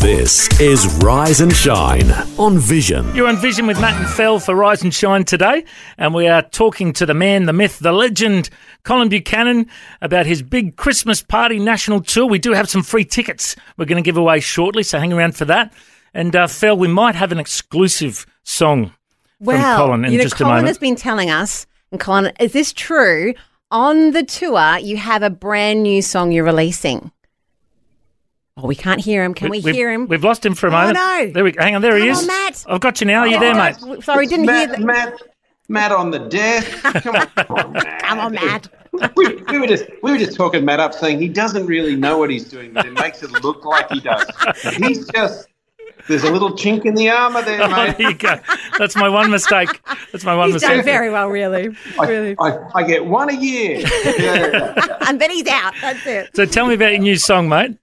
This 0.00 0.48
is 0.60 0.86
Rise 1.02 1.40
and 1.40 1.54
Shine 1.54 2.31
on 2.38 2.58
Vision. 2.58 3.14
You're 3.14 3.28
on 3.28 3.36
Vision 3.36 3.66
with 3.66 3.80
Matt 3.80 4.00
and 4.00 4.08
Phil 4.08 4.38
for 4.38 4.54
Rise 4.54 4.82
and 4.82 4.92
Shine 4.92 5.24
today, 5.24 5.64
and 5.98 6.14
we 6.14 6.28
are 6.28 6.42
talking 6.42 6.92
to 6.94 7.06
the 7.06 7.14
man, 7.14 7.44
the 7.44 7.52
myth, 7.52 7.78
the 7.78 7.92
legend, 7.92 8.48
Colin 8.84 9.08
Buchanan, 9.08 9.66
about 10.00 10.26
his 10.26 10.42
big 10.42 10.76
Christmas 10.76 11.22
party 11.22 11.58
national 11.58 12.00
tour. 12.00 12.26
We 12.26 12.38
do 12.38 12.52
have 12.52 12.68
some 12.68 12.82
free 12.82 13.04
tickets 13.04 13.56
we're 13.76 13.84
going 13.84 14.02
to 14.02 14.06
give 14.06 14.16
away 14.16 14.40
shortly, 14.40 14.82
so 14.82 14.98
hang 14.98 15.12
around 15.12 15.36
for 15.36 15.44
that. 15.46 15.72
And 16.14 16.34
uh, 16.34 16.46
Phil, 16.46 16.76
we 16.76 16.88
might 16.88 17.14
have 17.14 17.32
an 17.32 17.38
exclusive 17.38 18.26
song 18.44 18.92
well, 19.38 19.76
from 19.76 19.86
Colin 19.86 20.04
in 20.04 20.12
you 20.12 20.18
know, 20.18 20.24
just 20.24 20.34
a 20.40 20.44
Colin 20.44 20.66
has 20.66 20.78
been 20.78 20.96
telling 20.96 21.30
us, 21.30 21.66
and 21.90 22.00
Colin, 22.00 22.32
is 22.40 22.52
this 22.52 22.72
true? 22.72 23.34
On 23.70 24.10
the 24.12 24.22
tour, 24.22 24.78
you 24.78 24.96
have 24.96 25.22
a 25.22 25.30
brand 25.30 25.82
new 25.82 26.02
song 26.02 26.32
you're 26.32 26.44
releasing. 26.44 27.10
Oh, 28.58 28.66
we 28.66 28.74
can't 28.74 29.00
hear 29.00 29.24
him. 29.24 29.32
Can 29.34 29.48
we, 29.50 29.60
We've- 29.60 29.76
hear 29.76 29.90
him? 29.90 30.06
We've 30.08 30.22
lost 30.22 30.44
him 30.44 30.54
for 30.54 30.66
a 30.66 30.70
moment. 30.70 30.98
Oh, 30.98 31.02
moment. 31.02 31.28
no. 31.28 31.32
There 31.32 31.44
we 31.44 31.52
go 31.52 31.62
hang 31.62 31.74
on. 31.74 31.82
There 31.82 31.96
he 31.96 32.08
is. 32.08 32.20
on, 32.20 32.26
Matt. 32.26 32.64
I've 32.68 32.80
got 32.80 33.00
you 33.00 33.06
now. 33.06 33.20
Are 33.20 33.28
you 33.28 33.38
there, 33.40 33.54
mate? 33.54 33.76
Sorry, 34.04 34.26
didn't 34.26 34.48
hear 34.48 34.66
that. 34.66 34.80
Matt, 34.80 35.14
Matt 35.68 35.90
on 35.92 36.10
the 36.10 36.18
death. 36.18 36.68
Come 37.02 37.16
on, 37.16 37.26
come 37.28 37.56
on, 37.56 37.72
Matt. 37.72 38.02
Come 38.02 38.18
on, 38.18 38.32
Matt. 38.34 38.68
We, 39.16 39.36
we 39.48 39.58
were 39.58 39.66
just 39.66 39.84
we 40.02 40.12
were 40.12 40.18
just 40.18 40.36
talking 40.36 40.66
Matt 40.66 40.80
up, 40.80 40.92
saying 40.92 41.18
he 41.18 41.28
doesn't 41.28 41.64
really 41.66 41.96
know 41.96 42.18
what 42.18 42.28
he's 42.28 42.44
doing, 42.44 42.74
but 42.74 42.84
it 42.84 42.92
makes 42.92 43.22
it 43.22 43.30
look 43.42 43.64
like 43.64 43.90
he 43.90 44.00
does. 44.00 44.26
He's 44.76 45.06
just 45.08 45.48
there's 46.08 46.24
a 46.24 46.30
little 46.30 46.50
chink 46.52 46.84
in 46.84 46.94
the 46.94 47.08
armour 47.08 47.40
there, 47.42 47.62
Oh, 47.62 47.68
mate. 47.68 47.96
there 47.96 48.10
you 48.10 48.14
go. 48.16 48.34
That's 48.76 48.96
my 48.96 49.08
one 49.08 49.30
mistake. 49.30 49.80
That's 50.10 50.24
my 50.24 50.34
one 50.34 50.48
He's 50.48 50.54
mistake. 50.56 50.76
done 50.78 50.84
very 50.84 51.10
well, 51.10 51.28
really. 51.28 51.74
really. 52.00 52.34
I, 52.38 52.58
I 52.74 52.82
get 52.82 53.06
one 53.06 53.30
a 53.30 53.34
year. 53.34 53.78
Yeah. 54.18 54.98
and 55.08 55.20
then 55.20 55.30
he's 55.30 55.46
out. 55.46 55.72
That's 55.80 56.04
it. 56.06 56.30
so 56.36 56.44
tell 56.44 56.66
me 56.66 56.74
about 56.74 56.90
your 56.92 57.00
new 57.00 57.16
song, 57.16 57.48
mate. 57.48 57.78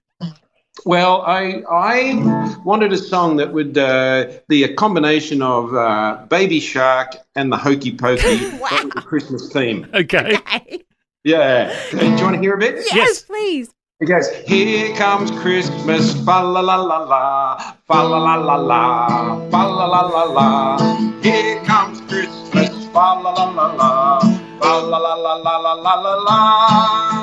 Well, 0.84 1.22
I 1.22 1.62
I 1.70 2.60
wanted 2.64 2.92
a 2.92 2.96
song 2.96 3.36
that 3.36 3.52
would 3.52 3.76
uh, 3.76 4.26
be 4.48 4.64
a 4.64 4.74
combination 4.74 5.42
of 5.42 5.74
uh, 5.74 6.24
Baby 6.28 6.60
Shark 6.60 7.16
and 7.34 7.52
the 7.52 7.56
Hokey 7.56 7.96
Pokey. 7.96 8.50
wow. 8.58 8.68
the 8.94 9.02
Christmas 9.04 9.52
theme. 9.52 9.86
Okay. 9.94 10.36
okay. 10.36 10.84
Yeah. 11.24 11.68
Hey, 11.90 11.98
do 11.98 12.16
you 12.16 12.24
want 12.24 12.36
to 12.36 12.40
hear 12.40 12.54
a 12.54 12.58
bit? 12.58 12.76
Yes, 12.76 12.94
yes. 12.94 13.22
please. 13.22 13.74
It 14.00 14.06
goes, 14.06 14.30
here 14.46 14.96
comes 14.96 15.30
Christmas, 15.30 16.14
fa 16.24 16.40
la 16.40 16.60
la 16.60 16.76
la 16.76 17.04
la, 17.04 17.58
fa 17.84 18.02
la 18.02 18.16
la 18.16 18.34
la 18.36 18.56
la, 18.56 19.50
fa 19.50 19.64
la 19.66 19.84
la 19.84 20.00
la 20.08 20.24
la. 20.24 21.20
Here 21.20 21.62
comes 21.66 22.00
Christmas, 22.08 22.86
fa 22.94 23.20
la 23.20 23.30
la 23.36 23.44
la 23.52 23.74
la, 23.74 24.20
fa 24.58 24.80
la 24.80 24.96
la 24.96 25.14
la 25.14 25.34
la 25.36 25.74
la 25.74 25.94
la 26.00 26.14
la. 26.24 27.19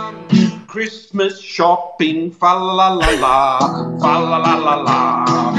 Christmas 0.68 1.40
shopping, 1.42 2.30
fa 2.32 2.54
la 2.54 2.90
la 2.94 3.10
la 3.24 3.60
fa 4.02 4.14
la 4.20 4.38
la 4.38 4.56
la 4.66 4.76
la, 4.88 5.00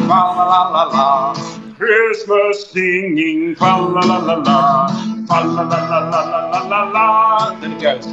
fa 0.07 0.21
la 0.37 0.45
la 0.53 0.63
la 0.75 0.85
la. 0.93 1.35
Christmas 1.79 2.71
singing, 2.73 3.55
fa 3.57 3.77
la 3.79 4.01
la 4.11 4.19
la 4.19 4.35
la, 4.37 4.89
fa 5.27 5.41
la 5.45 5.63
la 5.63 5.81
la 5.91 6.01
la 6.13 6.21
la 6.33 6.41
la 6.53 6.61
la 6.69 6.81
la. 6.93 7.61
Then 7.61 7.73
it 7.73 7.81
goes, 7.81 8.07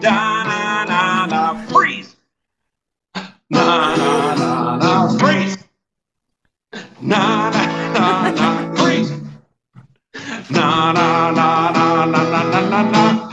da 0.00 0.44
na 0.46 0.84
na 0.84 1.26
na, 1.26 1.66
freeze. 1.66 2.14
Na 3.50 3.96
na 3.96 4.34
na 4.34 4.76
na 4.76 5.18
freeze. 5.18 5.58
Na 7.00 7.50
na 7.50 7.62
na 7.92 8.30
na 8.30 8.74
freeze. 8.76 9.12
Na 10.50 10.92
na 10.92 11.30
na 11.32 11.70
na 11.70 12.06
na 12.06 12.22
na 12.30 12.60
na 12.70 12.82
na 12.92 13.25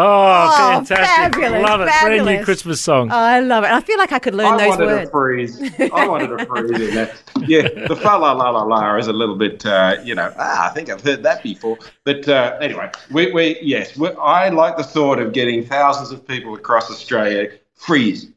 Oh, 0.00 0.04
Oh, 0.50 0.84
fantastic. 0.84 1.34
fabulous, 1.40 1.62
Love 1.62 1.80
it. 1.80 1.90
Brand 2.02 2.24
new. 2.26 2.44
Christmas 2.44 2.80
song. 2.80 3.10
Oh, 3.10 3.16
I 3.16 3.40
love 3.40 3.64
it. 3.64 3.70
I 3.70 3.80
feel 3.80 3.98
like 3.98 4.12
I 4.12 4.18
could 4.20 4.34
learn 4.34 4.46
I 4.54 4.56
those 4.58 4.68
wanted 4.78 4.86
words. 4.86 5.08
a 5.08 5.10
freeze. 5.10 5.90
I 5.92 6.06
wanted 6.06 6.32
a 6.40 6.46
freeze 6.46 6.70
in 6.80 6.94
that. 6.94 7.20
Yeah, 7.46 7.62
the 7.88 7.96
fa 7.96 8.16
la 8.16 8.32
la 8.32 8.50
la 8.50 8.62
la 8.62 8.96
is 8.96 9.08
a 9.08 9.12
little 9.12 9.34
bit, 9.36 9.66
uh, 9.66 9.96
you 10.04 10.14
know. 10.14 10.32
Ah, 10.38 10.70
I 10.70 10.74
think 10.74 10.88
I've 10.88 11.00
heard 11.02 11.22
that 11.24 11.42
before. 11.42 11.78
But 12.04 12.28
uh, 12.28 12.56
anyway, 12.60 12.90
we, 13.10 13.32
we 13.32 13.58
yes, 13.60 13.96
we, 13.96 14.08
I 14.20 14.50
like 14.50 14.76
the 14.76 14.84
thought 14.84 15.18
of 15.18 15.32
getting 15.32 15.64
thousands 15.66 16.12
of 16.12 16.26
people 16.26 16.54
across 16.54 16.90
Australia 16.90 17.50
freeze. 17.74 18.28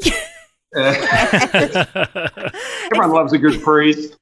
Uh, 0.76 0.94
everyone 2.92 3.10
loves 3.10 3.32
a 3.32 3.38
good 3.38 3.60
freeze. 3.60 4.16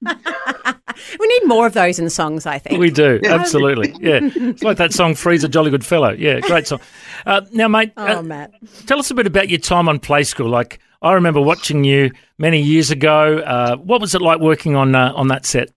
We 1.19 1.27
need 1.27 1.47
more 1.47 1.67
of 1.67 1.75
those 1.75 1.99
in 1.99 2.11
songs, 2.11 2.47
I 2.47 2.59
think. 2.59 2.79
we 2.79 2.91
do. 2.91 3.21
Absolutely. 3.25 3.95
Yeah. 4.01 4.21
It's 4.23 4.63
like 4.63 4.77
that 4.79 4.93
song, 4.93 5.15
Freeze 5.15 5.45
a 5.45 5.49
Jolly 5.49 5.71
Good 5.71 5.85
Fellow. 5.85 6.11
Yeah, 6.11 6.41
great 6.41 6.67
song. 6.67 6.81
Uh, 7.27 7.43
now, 7.53 7.69
mate, 7.69 7.93
oh, 7.97 8.19
uh, 8.19 8.23
Matt. 8.23 8.53
tell 8.87 8.99
us 8.99 9.11
a 9.11 9.15
bit 9.15 9.27
about 9.27 9.49
your 9.49 9.59
time 9.61 9.89
on 9.89 9.99
Play 9.99 10.25
School. 10.25 10.49
Like, 10.49 10.81
I 11.03 11.13
remember 11.13 11.41
watching 11.41 11.85
you 11.85 12.11
many 12.39 12.61
years 12.61 12.91
ago. 12.91 13.39
Uh, 13.39 13.77
what 13.77 14.01
was 14.01 14.15
it 14.15 14.23
like 14.23 14.41
working 14.41 14.77
on 14.77 14.95
uh, 14.95 15.13
on 15.15 15.29
that 15.29 15.47
set? 15.47 15.71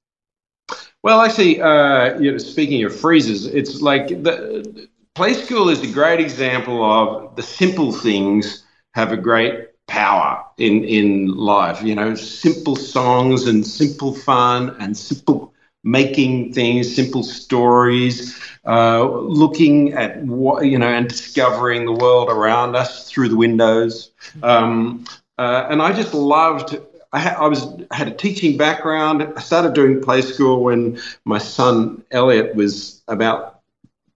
Well, 1.03 1.21
actually, 1.21 1.61
uh, 1.61 2.19
you 2.19 2.31
know, 2.31 2.37
speaking 2.37 2.83
of 2.83 2.95
freezes, 2.95 3.45
it's 3.47 3.81
like 3.81 4.07
the 4.07 4.87
play 5.15 5.33
school 5.33 5.69
is 5.69 5.81
a 5.81 5.91
great 5.91 6.19
example 6.19 6.83
of 6.83 7.35
the 7.35 7.43
simple 7.43 7.91
things 7.91 8.63
have 8.93 9.11
a 9.11 9.17
great 9.17 9.67
power 9.87 10.40
in 10.57 10.83
in 10.83 11.27
life. 11.35 11.81
You 11.83 11.95
know, 11.95 12.15
simple 12.15 12.75
songs 12.75 13.47
and 13.47 13.65
simple 13.65 14.13
fun 14.13 14.75
and 14.79 14.95
simple 14.97 15.53
making 15.83 16.53
things, 16.53 16.95
simple 16.95 17.23
stories, 17.23 18.39
uh, 18.65 19.03
looking 19.03 19.93
at 19.93 20.23
what 20.23 20.65
you 20.65 20.77
know 20.77 20.87
and 20.87 21.07
discovering 21.07 21.85
the 21.85 21.93
world 21.93 22.29
around 22.29 22.75
us 22.75 23.09
through 23.09 23.29
the 23.29 23.35
windows. 23.35 24.11
Um, 24.43 25.05
uh, 25.37 25.67
and 25.69 25.81
I 25.81 25.93
just 25.93 26.13
loved. 26.13 26.77
I, 27.13 27.19
ha- 27.19 27.43
I 27.43 27.47
was 27.47 27.67
had 27.91 28.07
a 28.07 28.13
teaching 28.13 28.57
background. 28.57 29.33
I 29.35 29.41
started 29.41 29.73
doing 29.73 30.01
play 30.01 30.21
school 30.21 30.63
when 30.63 30.99
my 31.25 31.39
son 31.39 32.03
Elliot 32.11 32.55
was 32.55 33.01
about 33.07 33.59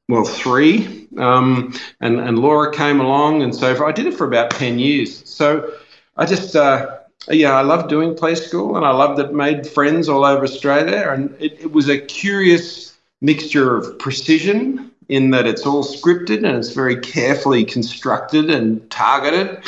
well 0.08 0.24
three, 0.24 1.08
um, 1.18 1.74
and 2.00 2.20
and 2.20 2.40
Laura 2.40 2.72
came 2.72 3.02
along, 3.02 3.42
and 3.42 3.56
so 3.56 3.86
I 3.86 3.92
did 3.92 4.06
it 4.06 4.14
for 4.14 4.28
about 4.28 4.52
ten 4.52 4.78
years. 4.80 5.28
So 5.28 5.74
I 6.16 6.26
just 6.26 6.56
uh, 6.56 7.00
yeah, 7.30 7.54
I 7.54 7.62
loved 7.62 7.90
doing 7.90 8.16
play 8.16 8.36
school, 8.36 8.78
and 8.78 8.86
I 8.86 8.92
loved 8.92 9.20
it. 9.20 9.34
Made 9.34 9.68
friends 9.68 10.10
all 10.10 10.26
over 10.26 10.44
Australia, 10.44 11.10
and 11.10 11.36
it, 11.40 11.60
it 11.62 11.72
was 11.72 11.90
a 11.90 11.98
curious 11.98 12.96
mixture 13.22 13.76
of 13.76 13.98
precision 13.98 14.92
in 15.10 15.32
that 15.32 15.46
it's 15.46 15.66
all 15.66 15.84
scripted 15.84 16.38
and 16.38 16.58
it's 16.58 16.74
very 16.74 17.00
carefully 17.00 17.64
constructed 17.64 18.50
and 18.50 18.90
targeted. 18.90 19.60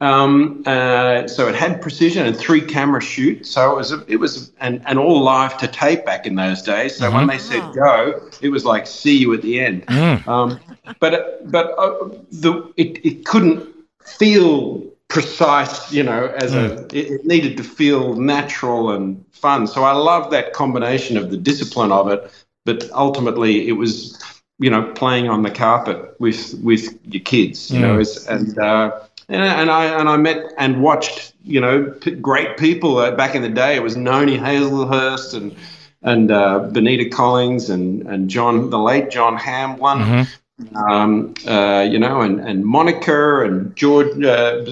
Um, 0.00 0.62
uh, 0.66 1.26
so 1.28 1.48
it 1.48 1.54
had 1.54 1.80
precision 1.80 2.26
and 2.26 2.36
three 2.36 2.60
camera 2.60 3.00
shoot. 3.00 3.46
So 3.46 3.72
it 3.72 3.76
was 3.76 3.92
a, 3.92 4.04
it 4.06 4.16
was 4.16 4.52
and, 4.60 4.82
and 4.86 4.98
all 4.98 5.22
live 5.22 5.56
to 5.58 5.68
tape 5.68 6.04
back 6.04 6.26
in 6.26 6.34
those 6.34 6.62
days. 6.62 6.96
So 6.96 7.10
when 7.10 7.26
they 7.26 7.38
said 7.38 7.62
go, 7.74 8.28
it 8.40 8.50
was 8.50 8.64
like 8.64 8.86
see 8.86 9.16
you 9.16 9.32
at 9.34 9.42
the 9.42 9.60
end. 9.60 9.84
Um, 10.26 10.60
but 11.00 11.50
but 11.50 11.74
uh, 11.78 12.08
the 12.30 12.72
it, 12.76 13.04
it 13.04 13.24
couldn't 13.24 13.66
feel 14.04 14.82
precise, 15.14 15.92
you 15.92 16.02
know, 16.02 16.26
as 16.38 16.54
a 16.54 16.84
it, 16.86 17.12
it 17.12 17.24
needed 17.24 17.56
to 17.56 17.62
feel 17.62 18.16
natural 18.16 18.90
and 18.90 19.24
fun. 19.30 19.66
So 19.68 19.84
I 19.84 19.92
love 19.92 20.32
that 20.32 20.52
combination 20.52 21.16
of 21.16 21.30
the 21.30 21.36
discipline 21.36 21.92
of 21.92 22.08
it, 22.08 22.30
but 22.64 22.90
ultimately 22.90 23.68
it 23.68 23.72
was 23.72 24.20
you 24.58 24.70
know 24.70 24.82
playing 24.92 25.28
on 25.28 25.42
the 25.44 25.52
carpet 25.52 26.16
with 26.18 26.58
with 26.62 26.98
your 27.06 27.22
kids, 27.22 27.70
you 27.70 27.80
know, 27.80 27.98
as, 27.98 28.26
and. 28.26 28.58
Uh, 28.58 29.00
and, 29.26 29.42
and 29.42 29.70
I 29.70 29.86
and 29.86 30.06
I 30.06 30.18
met 30.18 30.52
and 30.58 30.82
watched, 30.82 31.32
you 31.42 31.58
know, 31.58 31.84
p- 32.02 32.10
great 32.10 32.58
people 32.58 32.98
uh, 32.98 33.12
back 33.16 33.34
in 33.34 33.40
the 33.40 33.48
day. 33.48 33.74
It 33.74 33.82
was 33.82 33.96
Noni 33.96 34.36
Hazlehurst 34.36 35.32
and 35.32 35.56
and 36.02 36.30
uh, 36.30 36.58
Benita 36.58 37.08
Collings 37.08 37.70
and 37.70 38.02
and 38.06 38.28
John, 38.28 38.68
the 38.68 38.78
late 38.78 39.08
John 39.10 39.38
Hamblin, 39.38 40.26
um, 40.74 41.34
uh, 41.46 41.86
you 41.88 41.98
know, 41.98 42.20
and 42.20 42.40
and 42.40 42.64
Monica 42.64 43.42
and 43.42 43.74
George 43.76 44.08
uh, 44.24 44.64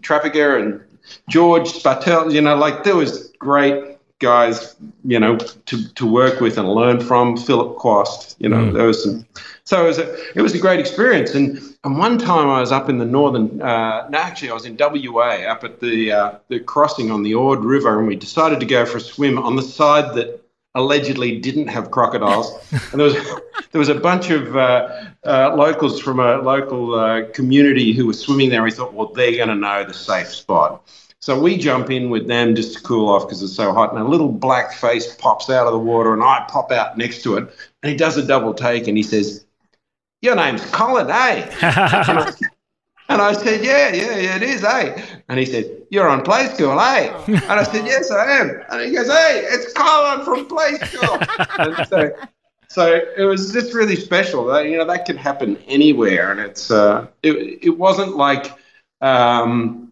Trapaga 0.00 0.60
and 0.60 0.80
George 1.28 1.72
Spartel, 1.72 2.32
you 2.32 2.40
know, 2.40 2.56
like 2.56 2.84
there 2.84 2.96
was 2.96 3.32
great 3.38 3.98
guys, 4.20 4.76
you 5.04 5.18
know, 5.18 5.36
to, 5.36 5.92
to 5.94 6.06
work 6.06 6.40
with 6.40 6.56
and 6.56 6.68
learn 6.72 7.00
from. 7.00 7.36
Philip 7.36 7.76
Quast, 7.76 8.36
you 8.38 8.48
know, 8.48 8.72
there 8.72 8.86
was 8.86 9.02
some. 9.02 9.26
So 9.64 9.84
it 9.84 9.88
was 9.88 9.98
a 9.98 10.38
it 10.38 10.42
was 10.42 10.54
a 10.54 10.58
great 10.58 10.78
experience. 10.78 11.34
And 11.34 11.58
and 11.84 11.98
one 11.98 12.18
time 12.18 12.48
I 12.48 12.60
was 12.60 12.70
up 12.70 12.88
in 12.88 12.98
the 12.98 13.04
northern, 13.04 13.60
uh, 13.60 14.08
no, 14.08 14.18
actually 14.18 14.50
I 14.50 14.54
was 14.54 14.66
in 14.66 14.76
WA 14.78 15.44
up 15.48 15.64
at 15.64 15.80
the 15.80 16.12
uh, 16.12 16.38
the 16.48 16.60
crossing 16.60 17.10
on 17.10 17.22
the 17.22 17.34
Ord 17.34 17.64
River, 17.64 17.98
and 17.98 18.06
we 18.06 18.16
decided 18.16 18.60
to 18.60 18.66
go 18.66 18.86
for 18.86 18.98
a 18.98 19.00
swim 19.00 19.38
on 19.38 19.56
the 19.56 19.62
side 19.62 20.14
that 20.14 20.43
allegedly 20.74 21.38
didn't 21.38 21.68
have 21.68 21.90
crocodiles. 21.90 22.52
and 22.92 23.00
there 23.00 23.06
was 23.06 23.14
there 23.72 23.78
was 23.78 23.88
a 23.88 23.94
bunch 23.94 24.30
of 24.30 24.56
uh, 24.56 25.04
uh, 25.24 25.54
locals 25.56 26.00
from 26.00 26.20
a 26.20 26.38
local 26.38 26.94
uh, 26.94 27.22
community 27.32 27.92
who 27.92 28.06
were 28.06 28.12
swimming 28.12 28.50
there. 28.50 28.62
We 28.62 28.70
thought, 28.70 28.94
well, 28.94 29.12
they're 29.12 29.36
going 29.36 29.48
to 29.48 29.54
know 29.54 29.84
the 29.84 29.94
safe 29.94 30.28
spot. 30.28 30.88
So 31.20 31.40
we 31.40 31.56
jump 31.56 31.90
in 31.90 32.10
with 32.10 32.28
them 32.28 32.54
just 32.54 32.74
to 32.76 32.82
cool 32.82 33.08
off 33.08 33.22
because 33.22 33.42
it's 33.42 33.56
so 33.56 33.72
hot. 33.72 33.92
And 33.92 34.00
a 34.00 34.04
little 34.04 34.30
black 34.30 34.74
face 34.74 35.14
pops 35.16 35.48
out 35.48 35.66
of 35.66 35.72
the 35.72 35.78
water, 35.78 36.12
and 36.12 36.22
I 36.22 36.44
pop 36.50 36.70
out 36.70 36.98
next 36.98 37.22
to 37.22 37.38
it. 37.38 37.48
And 37.82 37.90
he 37.90 37.96
does 37.96 38.18
a 38.18 38.26
double 38.26 38.52
take 38.52 38.88
and 38.88 38.96
he 38.96 39.02
says, 39.02 39.46
Your 40.20 40.36
name's 40.36 40.64
Colin, 40.66 41.08
eh? 41.10 42.30
and, 43.08 43.20
I, 43.22 43.32
said, 43.32 43.64
Yeah, 43.64 43.92
yeah, 43.92 44.18
yeah, 44.18 44.36
it 44.36 44.42
is, 44.42 44.64
eh? 44.64 45.02
And 45.28 45.38
he 45.38 45.46
said, 45.46 45.70
You're 45.90 46.08
on 46.08 46.22
play 46.22 46.46
school, 46.48 46.78
eh? 46.80 47.12
And 47.26 47.52
I 47.52 47.62
said, 47.62 47.86
Yes, 47.86 48.10
I 48.10 48.38
am. 48.40 48.62
And 48.70 48.82
he 48.82 48.94
goes, 48.94 49.08
Hey, 49.08 49.44
it's 49.46 49.72
Colin 49.72 50.24
from 50.24 50.46
play 50.46 50.74
school. 50.86 51.18
and 51.58 51.86
so, 51.86 52.10
so 52.68 53.00
it 53.16 53.24
was 53.24 53.52
just 53.52 53.74
really 53.74 53.96
special. 53.96 54.44
That, 54.46 54.68
you 54.68 54.78
know, 54.78 54.84
that 54.84 55.06
could 55.06 55.16
happen 55.16 55.56
anywhere. 55.66 56.30
And 56.30 56.40
it's, 56.40 56.70
uh, 56.70 57.06
it, 57.22 57.58
it 57.62 57.78
wasn't 57.78 58.16
like, 58.16 58.52
um, 59.00 59.84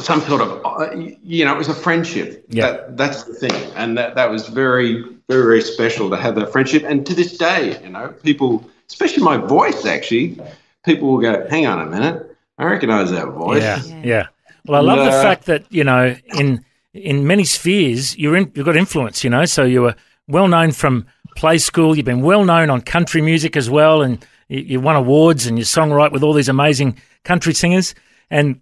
some 0.00 0.20
sort 0.20 0.40
of 0.40 0.60
uh, 0.64 0.94
you 1.22 1.44
know 1.44 1.54
it 1.54 1.58
was 1.58 1.68
a 1.68 1.74
friendship 1.74 2.44
Yeah. 2.48 2.66
that 2.66 2.96
that's 2.96 3.24
the 3.24 3.34
thing 3.34 3.72
and 3.74 3.96
that 3.98 4.14
that 4.14 4.30
was 4.30 4.48
very 4.48 5.02
very 5.28 5.42
very 5.42 5.62
special 5.62 6.10
to 6.10 6.16
have 6.16 6.34
that 6.36 6.52
friendship 6.52 6.84
and 6.86 7.04
to 7.06 7.14
this 7.14 7.36
day 7.36 7.80
you 7.82 7.88
know 7.88 8.08
people 8.22 8.68
especially 8.88 9.22
my 9.22 9.36
voice 9.38 9.84
actually 9.86 10.40
people 10.84 11.08
will 11.08 11.20
go 11.20 11.46
hang 11.48 11.66
on 11.66 11.80
a 11.80 11.86
minute 11.86 12.27
i 12.58 12.64
recognize 12.64 13.10
that 13.10 13.28
voice 13.28 13.62
Yeah, 13.62 14.02
yeah. 14.04 14.26
Well, 14.66 14.82
I 14.82 14.94
love 14.94 15.04
the 15.06 15.12
fact 15.22 15.46
that 15.46 15.64
you 15.70 15.84
know 15.84 16.14
in 16.34 16.64
in 16.92 17.26
many 17.26 17.44
spheres 17.44 18.16
you're 18.18 18.36
in, 18.36 18.50
you've 18.54 18.66
got 18.66 18.76
influence. 18.76 19.24
You 19.24 19.30
know, 19.30 19.44
so 19.44 19.64
you 19.64 19.82
were 19.82 19.94
well 20.26 20.48
known 20.48 20.72
from 20.72 21.06
play 21.36 21.58
school. 21.58 21.96
You've 21.96 22.04
been 22.06 22.22
well 22.22 22.44
known 22.44 22.68
on 22.70 22.80
country 22.82 23.22
music 23.22 23.56
as 23.56 23.70
well, 23.70 24.02
and 24.02 24.24
you, 24.48 24.60
you 24.60 24.80
won 24.80 24.96
awards 24.96 25.46
and 25.46 25.58
you 25.58 25.64
songwrite 25.64 26.12
with 26.12 26.22
all 26.22 26.32
these 26.34 26.48
amazing 26.48 26.98
country 27.24 27.54
singers. 27.54 27.94
And 28.30 28.60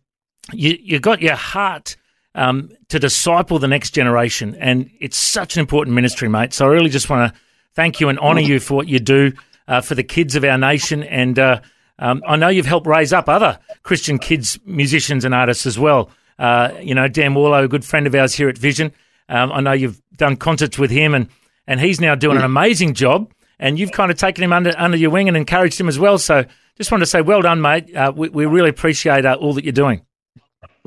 you 0.53 0.79
you 0.81 1.01
got 1.01 1.23
your 1.23 1.35
heart 1.35 1.97
um, 2.35 2.71
to 2.89 2.99
disciple 2.99 3.59
the 3.59 3.69
next 3.69 3.91
generation, 3.91 4.55
and 4.61 4.91
it's 5.01 5.17
such 5.17 5.57
an 5.57 5.61
important 5.61 5.95
ministry, 5.95 6.29
mate. 6.29 6.53
So 6.53 6.67
I 6.67 6.69
really 6.69 6.91
just 6.91 7.11
want 7.11 7.33
to 7.33 7.41
thank 7.75 7.99
you 8.01 8.09
and 8.09 8.19
honour 8.19 8.43
you 8.43 8.61
for 8.61 8.75
what 8.75 8.89
you 8.89 9.01
do 9.01 9.33
uh, 9.67 9.81
for 9.81 9.95
the 9.95 10.05
kids 10.05 10.37
of 10.37 10.45
our 10.45 10.59
nation. 10.59 11.03
And 11.03 11.39
uh, 11.39 11.61
um, 11.99 12.23
I 12.27 12.37
know 12.37 12.49
you've 12.49 12.67
helped 12.67 12.87
raise 12.87 13.13
up 13.13 13.29
other 13.29 13.59
Christian 13.83 14.19
kids, 14.19 14.59
musicians, 14.65 15.25
and 15.25 15.35
artists 15.35 15.67
as 15.67 15.79
well. 15.79 16.11
Uh, 16.39 16.71
you 16.83 16.95
know, 16.95 17.09
Dan 17.09 17.35
Warlow, 17.35 17.65
a 17.65 17.69
good 17.69 17.85
friend 17.85 18.07
of 18.07 18.15
ours 18.15 18.35
here 18.35 18.49
at 18.49 18.59
Vision. 18.59 18.93
Um, 19.29 19.51
I 19.53 19.61
know 19.61 19.73
you've 19.73 20.01
done 20.17 20.37
concerts 20.37 20.79
with 20.79 20.91
him, 20.91 21.15
and 21.15 21.29
and 21.67 21.81
he's 21.81 22.01
now 22.01 22.15
doing 22.15 22.37
an 22.37 22.45
amazing 22.45 22.95
job. 22.95 23.33
And 23.59 23.79
you've 23.79 23.93
kind 23.93 24.11
of 24.11 24.19
taken 24.19 24.45
him 24.45 24.53
under 24.53 24.73
under 24.77 24.99
your 24.99 25.11
wing 25.11 25.29
and 25.29 25.37
encouraged 25.37 25.81
him 25.81 25.89
as 25.89 25.99
well. 25.99 26.19
So 26.19 26.45
just 26.77 26.91
wanted 26.93 27.07
to 27.07 27.11
say, 27.11 27.23
well 27.23 27.41
done, 27.41 27.63
mate. 27.63 27.95
Uh, 27.97 28.13
we, 28.15 28.29
we 28.29 28.45
really 28.45 28.69
appreciate 28.69 29.25
uh, 29.25 29.35
all 29.41 29.55
that 29.55 29.65
you're 29.65 29.73
doing. 29.73 30.03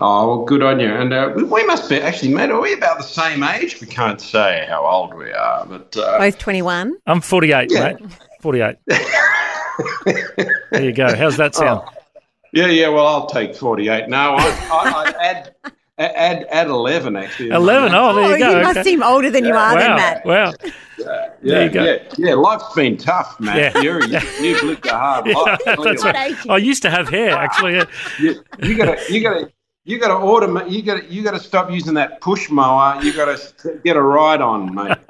oh 0.01 0.27
well 0.27 0.45
good 0.45 0.61
on 0.63 0.79
you 0.79 0.87
and 0.87 1.11
uh, 1.11 1.33
we, 1.35 1.43
we 1.43 1.65
must 1.65 1.89
be 1.89 1.99
actually 1.99 2.33
mate 2.33 2.49
are 2.51 2.61
we 2.61 2.71
about 2.73 2.97
the 2.97 3.03
same 3.03 3.43
age 3.43 3.81
we 3.81 3.87
can't 3.87 4.21
say 4.21 4.65
how 4.69 4.85
old 4.85 5.13
we 5.13 5.29
are 5.33 5.65
but 5.65 5.97
uh, 5.97 6.17
Both 6.19 6.37
21. 6.37 6.93
I'm 7.05 7.19
48, 7.19 7.69
Yeah. 7.71 7.83
mate. 7.99 8.11
48. 8.39 8.75
there 10.71 10.83
you 10.83 10.91
go. 10.91 11.15
How's 11.15 11.37
that 11.37 11.55
oh. 11.57 11.59
sound? 11.59 11.89
yeah 12.51 12.67
yeah 12.67 12.87
well 12.89 13.05
i'll 13.05 13.27
take 13.27 13.55
48 13.55 14.09
no 14.09 14.35
i 14.35 14.43
i 14.71 15.03
I'd 15.05 15.15
add 15.15 15.55
add 15.99 16.47
add 16.49 16.67
11 16.67 17.15
actually 17.15 17.49
11. 17.49 17.93
Oh, 17.93 18.15
there 18.15 18.23
oh, 18.23 18.29
you 18.29 18.39
go. 18.39 18.57
you 18.57 18.63
must 18.63 18.83
seem 18.83 19.03
older 19.03 19.29
than 19.29 19.43
you 19.43 19.53
are, 19.53 19.77
then, 19.77 19.95
Matt. 19.97 20.25
Wow. 20.25 20.53
Yeah, 20.97 21.29
There 21.41 21.63
you 21.65 21.69
go. 21.69 21.83
yeah, 21.83 21.97
yeah. 22.17 22.33
Life's 22.35 22.73
been 22.73 22.95
tough, 22.95 23.37
Matt. 23.39 23.75
Yeah. 23.75 23.81
You're, 23.81 24.03
you, 24.05 24.19
you've 24.39 24.63
lived 24.63 24.85
a 24.85 24.97
hard 24.97 25.27
life. 25.33 25.59
That's 25.65 26.05
right. 26.05 26.35
I 26.49 26.57
used 26.57 26.81
to 26.83 26.89
have 26.89 27.09
hair, 27.09 27.31
actually. 27.31 27.83
You, 28.19 28.41
you 28.63 28.77
gotta, 28.77 28.97
you 29.09 29.21
gotta, 29.21 29.51
you 29.89 29.97
gotta 29.97 30.13
automate. 30.13 30.69
You 30.69 30.83
gotta, 30.83 31.03
you 31.05 31.23
gotta 31.23 31.39
stop 31.39 31.71
using 31.71 31.95
that 31.95 32.21
push 32.21 32.51
mower. 32.51 33.01
You 33.03 33.11
gotta 33.11 33.41
get 33.83 33.95
a 33.95 34.01
ride 34.01 34.39
on, 34.39 34.75
mate. 34.75 34.95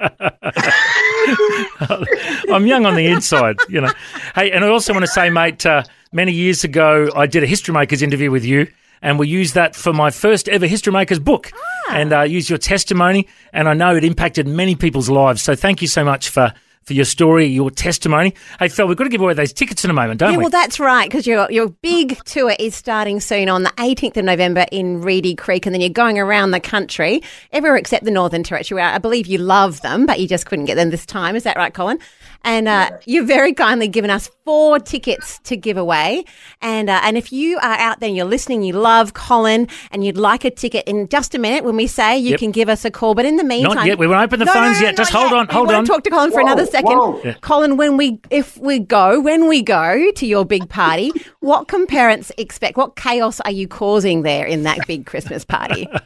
I'm 2.50 2.66
young 2.66 2.86
on 2.86 2.94
the 2.94 3.06
inside, 3.06 3.58
you 3.68 3.82
know. 3.82 3.92
Hey, 4.34 4.50
and 4.50 4.64
I 4.64 4.68
also 4.68 4.94
want 4.94 5.04
to 5.04 5.10
say, 5.10 5.28
mate, 5.28 5.66
uh, 5.66 5.82
many 6.12 6.32
years 6.32 6.64
ago, 6.64 7.10
I 7.14 7.26
did 7.26 7.42
a 7.42 7.46
History 7.46 7.74
Makers 7.74 8.00
interview 8.00 8.30
with 8.30 8.42
you, 8.42 8.68
and 9.02 9.18
we 9.18 9.28
used 9.28 9.54
that 9.54 9.76
for 9.76 9.92
my 9.92 10.10
first 10.10 10.48
ever 10.48 10.66
History 10.66 10.94
Makers 10.94 11.18
book, 11.18 11.52
and 11.90 12.14
uh, 12.14 12.22
used 12.22 12.48
your 12.48 12.58
testimony, 12.58 13.28
and 13.52 13.68
I 13.68 13.74
know 13.74 13.94
it 13.94 14.04
impacted 14.04 14.48
many 14.48 14.76
people's 14.76 15.10
lives. 15.10 15.42
So 15.42 15.54
thank 15.54 15.82
you 15.82 15.88
so 15.88 16.04
much 16.04 16.30
for. 16.30 16.54
For 16.86 16.94
your 16.94 17.04
story, 17.04 17.44
your 17.46 17.70
testimony. 17.70 18.34
Hey, 18.58 18.68
Phil, 18.68 18.88
we've 18.88 18.96
got 18.96 19.04
to 19.04 19.10
give 19.10 19.20
away 19.20 19.34
those 19.34 19.52
tickets 19.52 19.84
in 19.84 19.90
a 19.90 19.94
moment, 19.94 20.18
don't 20.18 20.32
Yeah, 20.32 20.38
we? 20.38 20.44
well, 20.44 20.50
that's 20.50 20.80
right, 20.80 21.08
because 21.08 21.26
your 21.26 21.46
your 21.50 21.68
big 21.68 22.16
tour 22.24 22.54
is 22.58 22.74
starting 22.74 23.20
soon 23.20 23.50
on 23.50 23.64
the 23.64 23.70
18th 23.76 24.16
of 24.16 24.24
November 24.24 24.64
in 24.72 25.02
Reedy 25.02 25.34
Creek, 25.34 25.66
and 25.66 25.74
then 25.74 25.82
you're 25.82 25.90
going 25.90 26.18
around 26.18 26.52
the 26.52 26.58
country, 26.58 27.22
everywhere 27.52 27.76
except 27.76 28.06
the 28.06 28.10
Northern 28.10 28.42
Territory. 28.42 28.80
I 28.80 28.96
believe 28.98 29.26
you 29.26 29.36
love 29.38 29.82
them, 29.82 30.06
but 30.06 30.20
you 30.20 30.26
just 30.26 30.46
couldn't 30.46 30.64
get 30.64 30.76
them 30.76 30.88
this 30.88 31.04
time. 31.04 31.36
Is 31.36 31.42
that 31.44 31.56
right, 31.58 31.72
Colin? 31.72 31.98
And 32.42 32.68
uh, 32.68 32.90
you've 33.04 33.26
very 33.28 33.52
kindly 33.52 33.86
given 33.86 34.10
us 34.10 34.30
four 34.44 34.78
tickets 34.78 35.38
to 35.44 35.56
give 35.56 35.76
away. 35.76 36.24
And 36.62 36.88
uh, 36.88 37.00
and 37.02 37.18
if 37.18 37.32
you 37.32 37.58
are 37.58 37.78
out 37.78 38.00
there 38.00 38.08
and 38.08 38.16
you're 38.16 38.24
listening, 38.26 38.62
you 38.62 38.72
love 38.72 39.12
Colin, 39.14 39.68
and 39.90 40.04
you'd 40.04 40.16
like 40.16 40.44
a 40.44 40.50
ticket, 40.50 40.88
in 40.88 41.06
just 41.08 41.34
a 41.34 41.38
minute 41.38 41.64
when 41.64 41.76
we 41.76 41.86
say 41.86 42.18
you 42.18 42.30
Yep. 42.30 42.38
can 42.38 42.50
give 42.50 42.68
us 42.68 42.84
a 42.84 42.90
call. 42.90 43.14
But 43.14 43.26
in 43.26 43.36
the 43.36 43.44
meantime, 43.44 43.86
yet. 43.86 43.98
We 43.98 44.06
won't 44.06 44.22
open 44.22 44.38
the 44.38 44.46
No, 44.46 44.54
no, 44.54 44.60
phones 44.60 44.80
no, 44.80 44.86
yet. 44.86 44.96
Just 44.96 45.12
hold 45.12 45.30
yet. 45.32 45.38
on, 45.38 45.48
hold 45.48 45.66
wanna 45.66 45.78
on. 45.78 45.84
Talk 45.84 46.02
to 46.04 46.10
Colin 46.10 46.30
for 46.30 46.36
Whoa, 46.40 46.46
another 46.46 46.66
second. 46.66 47.20
Yeah. 47.24 47.34
Colin, 47.42 47.76
when 47.76 47.96
we 47.96 48.18
if 48.30 48.56
we 48.58 48.78
go 48.78 49.20
when 49.20 49.46
we 49.48 49.62
go 49.62 50.10
to 50.12 50.26
your 50.26 50.44
big 50.44 50.68
party, 50.68 51.12
what 51.40 51.68
can 51.68 51.86
parents 51.86 52.32
expect? 52.38 52.76
What 52.76 52.96
chaos 52.96 53.40
are 53.40 53.50
you 53.50 53.68
causing 53.68 54.22
there 54.22 54.46
in 54.46 54.62
that 54.62 54.78
big 54.86 55.06
Christmas 55.06 55.44
party? 55.44 55.86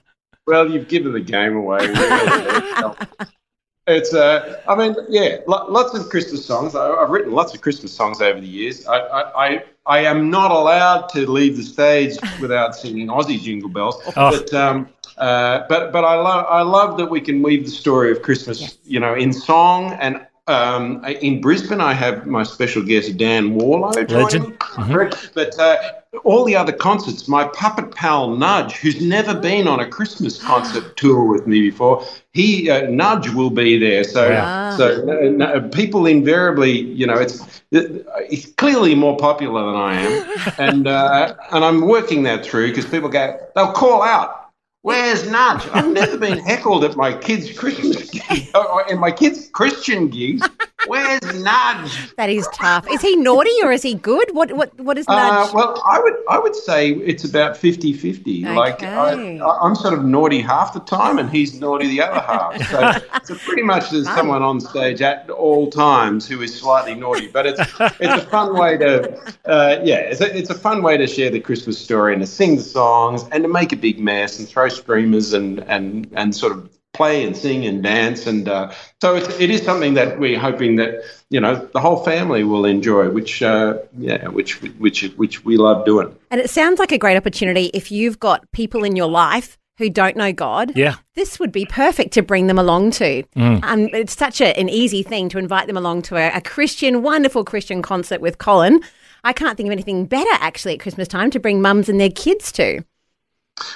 Well, 0.46 0.70
you've 0.70 0.88
given 0.88 1.12
the 1.12 1.20
game 1.20 1.56
away. 1.56 1.78
it's, 3.86 4.14
uh, 4.14 4.60
I 4.66 4.74
mean, 4.74 4.96
yeah, 5.08 5.38
lo- 5.46 5.66
lots 5.68 5.94
of 5.94 6.08
Christmas 6.08 6.44
songs. 6.44 6.74
I, 6.74 6.90
I've 6.90 7.10
written 7.10 7.32
lots 7.32 7.54
of 7.54 7.60
Christmas 7.60 7.92
songs 7.92 8.20
over 8.22 8.40
the 8.40 8.46
years. 8.46 8.86
I, 8.86 8.98
I, 8.98 9.46
I, 9.46 9.64
I 9.86 9.98
am 10.00 10.30
not 10.30 10.50
allowed 10.50 11.08
to 11.10 11.30
leave 11.30 11.56
the 11.56 11.62
stage 11.62 12.16
without 12.40 12.74
singing 12.74 13.08
Aussie 13.08 13.40
Jingle 13.40 13.68
Bells. 13.68 13.96
Oh. 14.16 14.30
But, 14.30 14.54
um, 14.54 14.88
uh, 15.18 15.64
but, 15.68 15.92
but 15.92 16.04
I 16.04 16.14
love, 16.14 16.46
I 16.48 16.62
love 16.62 16.96
that 16.98 17.06
we 17.06 17.20
can 17.20 17.42
weave 17.42 17.64
the 17.64 17.70
story 17.70 18.10
of 18.10 18.22
Christmas, 18.22 18.78
you 18.84 19.00
know, 19.00 19.14
in 19.14 19.32
song 19.32 19.92
and. 20.00 20.26
Um, 20.46 21.02
in 21.06 21.40
Brisbane, 21.40 21.80
I 21.80 21.94
have 21.94 22.26
my 22.26 22.42
special 22.42 22.82
guest 22.82 23.16
Dan 23.16 23.54
Warlow 23.54 24.04
joining 24.04 24.24
Legend. 24.24 24.48
me. 24.48 24.56
But 25.34 25.58
uh, 25.58 25.76
all 26.24 26.44
the 26.44 26.54
other 26.54 26.72
concerts, 26.72 27.26
my 27.28 27.44
puppet 27.48 27.94
pal 27.94 28.28
Nudge, 28.36 28.72
who's 28.74 29.00
never 29.00 29.34
been 29.34 29.66
on 29.66 29.80
a 29.80 29.86
Christmas 29.88 30.42
concert 30.42 30.96
tour 30.98 31.24
with 31.24 31.46
me 31.46 31.62
before, 31.70 32.04
he 32.32 32.68
uh, 32.70 32.90
Nudge 32.90 33.30
will 33.30 33.48
be 33.50 33.78
there. 33.78 34.04
So, 34.04 34.30
Wow. 34.30 34.76
so 34.76 35.08
uh, 35.40 35.44
uh, 35.44 35.68
people 35.68 36.04
invariably, 36.06 36.72
you 36.72 37.06
know, 37.06 37.14
it's 37.14 37.62
it's 37.70 38.46
clearly 38.52 38.94
more 38.94 39.16
popular 39.16 39.64
than 39.64 39.76
I 39.76 39.94
am, 40.00 40.52
and 40.58 40.86
uh, 40.86 41.34
and 41.52 41.64
I'm 41.64 41.80
working 41.86 42.22
that 42.24 42.44
through 42.44 42.68
because 42.68 42.84
people 42.84 43.08
go, 43.08 43.38
they'll 43.54 43.72
call 43.72 44.02
out. 44.02 44.43
Where's 44.88 45.26
Nudge? 45.30 45.66
I've 45.72 45.90
never 45.90 46.18
been 46.18 46.36
heckled 46.40 46.84
at 46.84 46.94
my 46.94 47.16
kids' 47.16 47.50
Christmas 47.58 48.10
gig, 48.10 48.48
or 48.54 48.84
in 48.90 48.98
my 48.98 49.10
kids' 49.10 49.48
Christian 49.48 50.08
gigs. 50.08 50.46
Where's 50.86 51.22
Nudge? 51.42 52.14
that 52.18 52.28
is 52.28 52.46
tough. 52.52 52.86
Is 52.92 53.00
he 53.00 53.16
naughty 53.16 53.50
or 53.62 53.72
is 53.72 53.80
he 53.82 53.94
good? 53.94 54.28
What 54.34 54.52
what 54.52 54.78
what 54.78 54.98
is 54.98 55.06
Uh, 55.08 55.14
nudge? 55.14 55.54
well, 55.54 55.82
I 55.90 55.98
would 56.00 56.12
I 56.28 56.38
would 56.38 56.54
say 56.54 56.90
it's 56.90 57.24
about 57.24 57.56
50-50. 57.56 58.54
Like 58.54 58.82
I, 58.82 59.12
Okay. 59.14 59.40
I, 59.40 59.58
I'm 59.62 59.74
sort 59.74 59.94
of 59.94 60.04
naughty 60.04 60.42
half 60.42 60.74
the 60.74 60.80
time, 60.80 61.18
and 61.18 61.30
he's 61.30 61.58
naughty 61.58 61.88
the 61.88 62.02
other 62.02 62.20
half. 62.20 62.52
So, 62.68 63.06
so 63.24 63.34
pretty 63.46 63.62
much 63.62 63.88
there's 63.88 64.04
someone 64.04 64.42
on 64.42 64.60
stage 64.60 65.00
at 65.00 65.30
all 65.30 65.70
times 65.70 66.28
who 66.28 66.42
is 66.42 66.54
slightly 66.60 66.94
naughty. 66.94 67.28
But 67.28 67.46
it's 67.46 67.60
it's 68.00 68.22
a 68.22 68.26
fun 68.26 68.54
way 68.58 68.76
to 68.76 69.16
uh, 69.46 69.80
yeah, 69.82 69.96
it's 70.12 70.20
a, 70.20 70.36
it's 70.36 70.50
a 70.50 70.54
fun 70.54 70.82
way 70.82 70.98
to 70.98 71.06
share 71.06 71.30
the 71.30 71.40
Christmas 71.40 71.78
story 71.78 72.12
and 72.12 72.20
to 72.20 72.26
sing 72.26 72.56
the 72.56 72.62
songs 72.62 73.24
and 73.32 73.42
to 73.44 73.48
make 73.48 73.72
a 73.72 73.76
big 73.76 73.98
mess 73.98 74.38
and 74.38 74.46
throw 74.46 74.68
streamers 74.74 75.32
and 75.32 75.60
and 75.60 76.08
and 76.14 76.34
sort 76.34 76.52
of 76.52 76.70
play 76.92 77.24
and 77.24 77.36
sing 77.36 77.66
and 77.66 77.82
dance 77.82 78.24
and 78.28 78.48
uh, 78.48 78.70
so 79.00 79.16
it's, 79.16 79.28
it 79.40 79.50
is 79.50 79.60
something 79.62 79.94
that 79.94 80.18
we're 80.20 80.38
hoping 80.38 80.76
that 80.76 81.02
you 81.28 81.40
know 81.40 81.68
the 81.72 81.80
whole 81.80 82.04
family 82.04 82.44
will 82.44 82.64
enjoy 82.64 83.08
which 83.10 83.42
uh, 83.42 83.76
yeah 83.98 84.28
which 84.28 84.62
which 84.78 85.02
which 85.16 85.44
we 85.44 85.56
love 85.56 85.84
doing 85.84 86.14
And 86.30 86.40
it 86.40 86.50
sounds 86.50 86.78
like 86.78 86.92
a 86.92 86.98
great 86.98 87.16
opportunity 87.16 87.66
if 87.74 87.90
you've 87.90 88.20
got 88.20 88.44
people 88.52 88.84
in 88.84 88.94
your 88.94 89.08
life 89.08 89.58
who 89.78 89.90
don't 89.90 90.16
know 90.16 90.32
God, 90.32 90.76
Yeah. 90.76 90.94
this 91.16 91.40
would 91.40 91.50
be 91.50 91.66
perfect 91.66 92.12
to 92.12 92.22
bring 92.22 92.46
them 92.46 92.60
along 92.60 92.92
to. 92.92 93.24
Um, 93.34 93.88
it's 93.92 94.16
such 94.16 94.40
a, 94.40 94.56
an 94.56 94.68
easy 94.68 95.02
thing 95.02 95.28
to 95.30 95.38
invite 95.38 95.66
them 95.66 95.76
along 95.76 96.02
to 96.02 96.16
a, 96.16 96.30
a 96.36 96.40
Christian, 96.40 97.02
wonderful 97.02 97.42
Christian 97.44 97.82
concert 97.82 98.20
with 98.20 98.38
Colin. 98.38 98.82
I 99.24 99.32
can't 99.32 99.56
think 99.56 99.66
of 99.66 99.72
anything 99.72 100.06
better 100.06 100.30
actually 100.34 100.74
at 100.74 100.80
Christmas 100.80 101.08
time 101.08 101.28
to 101.32 101.40
bring 101.40 101.60
mums 101.60 101.88
and 101.88 101.98
their 101.98 102.10
kids 102.10 102.52
to. 102.52 102.84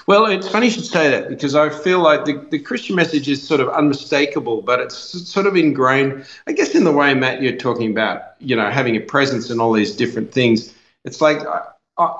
Well, 0.07 0.27
it's 0.27 0.49
funny 0.49 0.67
you 0.67 0.73
should 0.73 0.87
say 0.87 1.11
that 1.11 1.29
because 1.29 1.55
I 1.55 1.69
feel 1.69 2.01
like 2.01 2.25
the, 2.25 2.45
the 2.51 2.59
Christian 2.59 2.97
message 2.97 3.29
is 3.29 3.47
sort 3.47 3.61
of 3.61 3.69
unmistakable, 3.69 4.63
but 4.63 4.81
it's 4.81 4.97
sort 4.97 5.47
of 5.47 5.57
ingrained, 5.57 6.27
I 6.47 6.53
guess, 6.53 6.75
in 6.75 6.85
the 6.85 6.93
way, 6.93 7.15
Matt, 7.15 7.43
you're 7.43 7.57
talking 7.57 7.91
about, 7.91 8.23
you 8.41 8.57
know, 8.57 8.71
having 8.71 8.97
a 8.97 9.01
presence 9.01 9.51
and 9.51 9.61
all 9.61 9.73
these 9.73 9.95
different 9.95 10.33
things. 10.33 10.75
It's 11.05 11.21
like 11.21 11.39
I, 11.47 11.63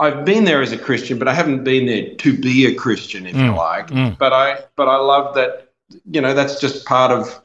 I've 0.01 0.25
been 0.25 0.45
there 0.45 0.63
as 0.63 0.73
a 0.73 0.79
Christian, 0.79 1.19
but 1.19 1.29
I 1.29 1.35
haven't 1.35 1.65
been 1.65 1.87
there 1.87 2.15
to 2.15 2.37
be 2.37 2.67
a 2.67 2.75
Christian, 2.75 3.27
if 3.27 3.35
you 3.37 3.55
like. 3.57 3.91
But 4.19 4.33
I, 4.33 4.61
but 4.77 4.89
I 4.89 4.97
love 4.97 5.35
that, 5.35 5.73
you 6.11 6.21
know, 6.21 6.35
that's 6.35 6.61
just 6.61 6.85
part 6.85 7.11
of 7.11 7.43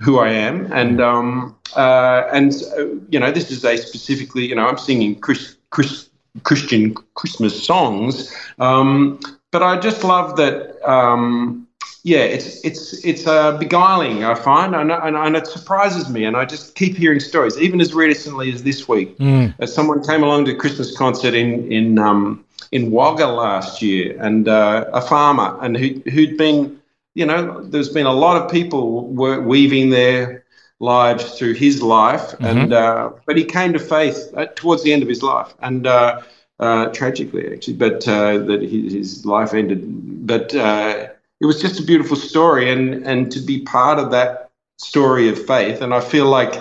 who 0.00 0.18
I 0.18 0.30
am, 0.30 0.70
and 0.72 1.00
um, 1.00 1.56
uh, 1.76 2.28
and 2.32 2.52
uh, 2.76 2.86
you 3.08 3.18
know, 3.18 3.30
this 3.30 3.50
is 3.50 3.64
a 3.64 3.76
specifically, 3.76 4.44
you 4.44 4.54
know, 4.54 4.66
I'm 4.66 4.76
singing 4.76 5.18
Chris, 5.18 5.56
Chris, 5.70 6.10
Christian 6.42 6.94
Christmas 7.14 7.64
songs, 7.64 8.34
um, 8.58 9.20
but 9.50 9.62
I 9.62 9.78
just 9.78 10.04
love 10.04 10.36
that. 10.36 10.76
Um, 10.88 11.68
yeah, 12.02 12.18
it's 12.18 12.62
it's 12.64 13.04
it's 13.04 13.26
uh, 13.26 13.56
beguiling. 13.56 14.24
I 14.24 14.34
find, 14.34 14.74
and, 14.74 14.92
and, 14.92 15.16
and 15.16 15.36
it 15.36 15.46
surprises 15.46 16.10
me, 16.10 16.24
and 16.24 16.36
I 16.36 16.44
just 16.44 16.74
keep 16.74 16.96
hearing 16.96 17.20
stories, 17.20 17.56
even 17.58 17.80
as 17.80 17.94
recently 17.94 18.52
as 18.52 18.62
this 18.62 18.86
week. 18.86 19.16
Uh, 19.58 19.66
someone 19.66 20.04
came 20.04 20.22
along 20.22 20.44
to 20.46 20.52
a 20.52 20.56
Christmas 20.56 20.94
concert 20.96 21.32
in 21.32 21.72
in 21.72 21.98
um, 21.98 22.44
in 22.72 22.90
Wagga 22.90 23.26
last 23.26 23.80
year, 23.80 24.20
and 24.20 24.48
uh, 24.48 24.84
a 24.92 25.00
farmer, 25.00 25.56
and 25.62 25.78
who 25.78 26.02
who'd 26.10 26.36
been 26.36 26.78
you 27.14 27.24
know, 27.24 27.62
there's 27.62 27.88
been 27.88 28.06
a 28.06 28.12
lot 28.12 28.40
of 28.40 28.50
people 28.50 29.06
were 29.08 29.40
weaving 29.40 29.90
their 29.90 30.43
lives 30.80 31.38
through 31.38 31.54
his 31.54 31.82
life, 31.82 32.34
and 32.40 32.72
uh, 32.72 33.10
but 33.26 33.36
he 33.36 33.44
came 33.44 33.72
to 33.72 33.78
faith 33.78 34.32
at, 34.36 34.56
towards 34.56 34.82
the 34.82 34.92
end 34.92 35.02
of 35.02 35.08
his 35.08 35.22
life, 35.22 35.54
and 35.60 35.86
uh, 35.86 36.20
uh, 36.60 36.86
tragically 36.88 37.52
actually, 37.52 37.74
but 37.74 38.06
uh, 38.08 38.38
that 38.38 38.62
his, 38.62 38.92
his 38.92 39.26
life 39.26 39.54
ended. 39.54 40.26
But 40.26 40.54
uh, 40.54 41.08
it 41.40 41.46
was 41.46 41.60
just 41.60 41.80
a 41.80 41.82
beautiful 41.82 42.16
story, 42.16 42.70
and 42.70 43.06
and 43.06 43.30
to 43.32 43.40
be 43.40 43.60
part 43.60 43.98
of 43.98 44.10
that 44.10 44.50
story 44.78 45.28
of 45.28 45.46
faith, 45.46 45.80
and 45.80 45.94
I 45.94 46.00
feel 46.00 46.26
like 46.26 46.54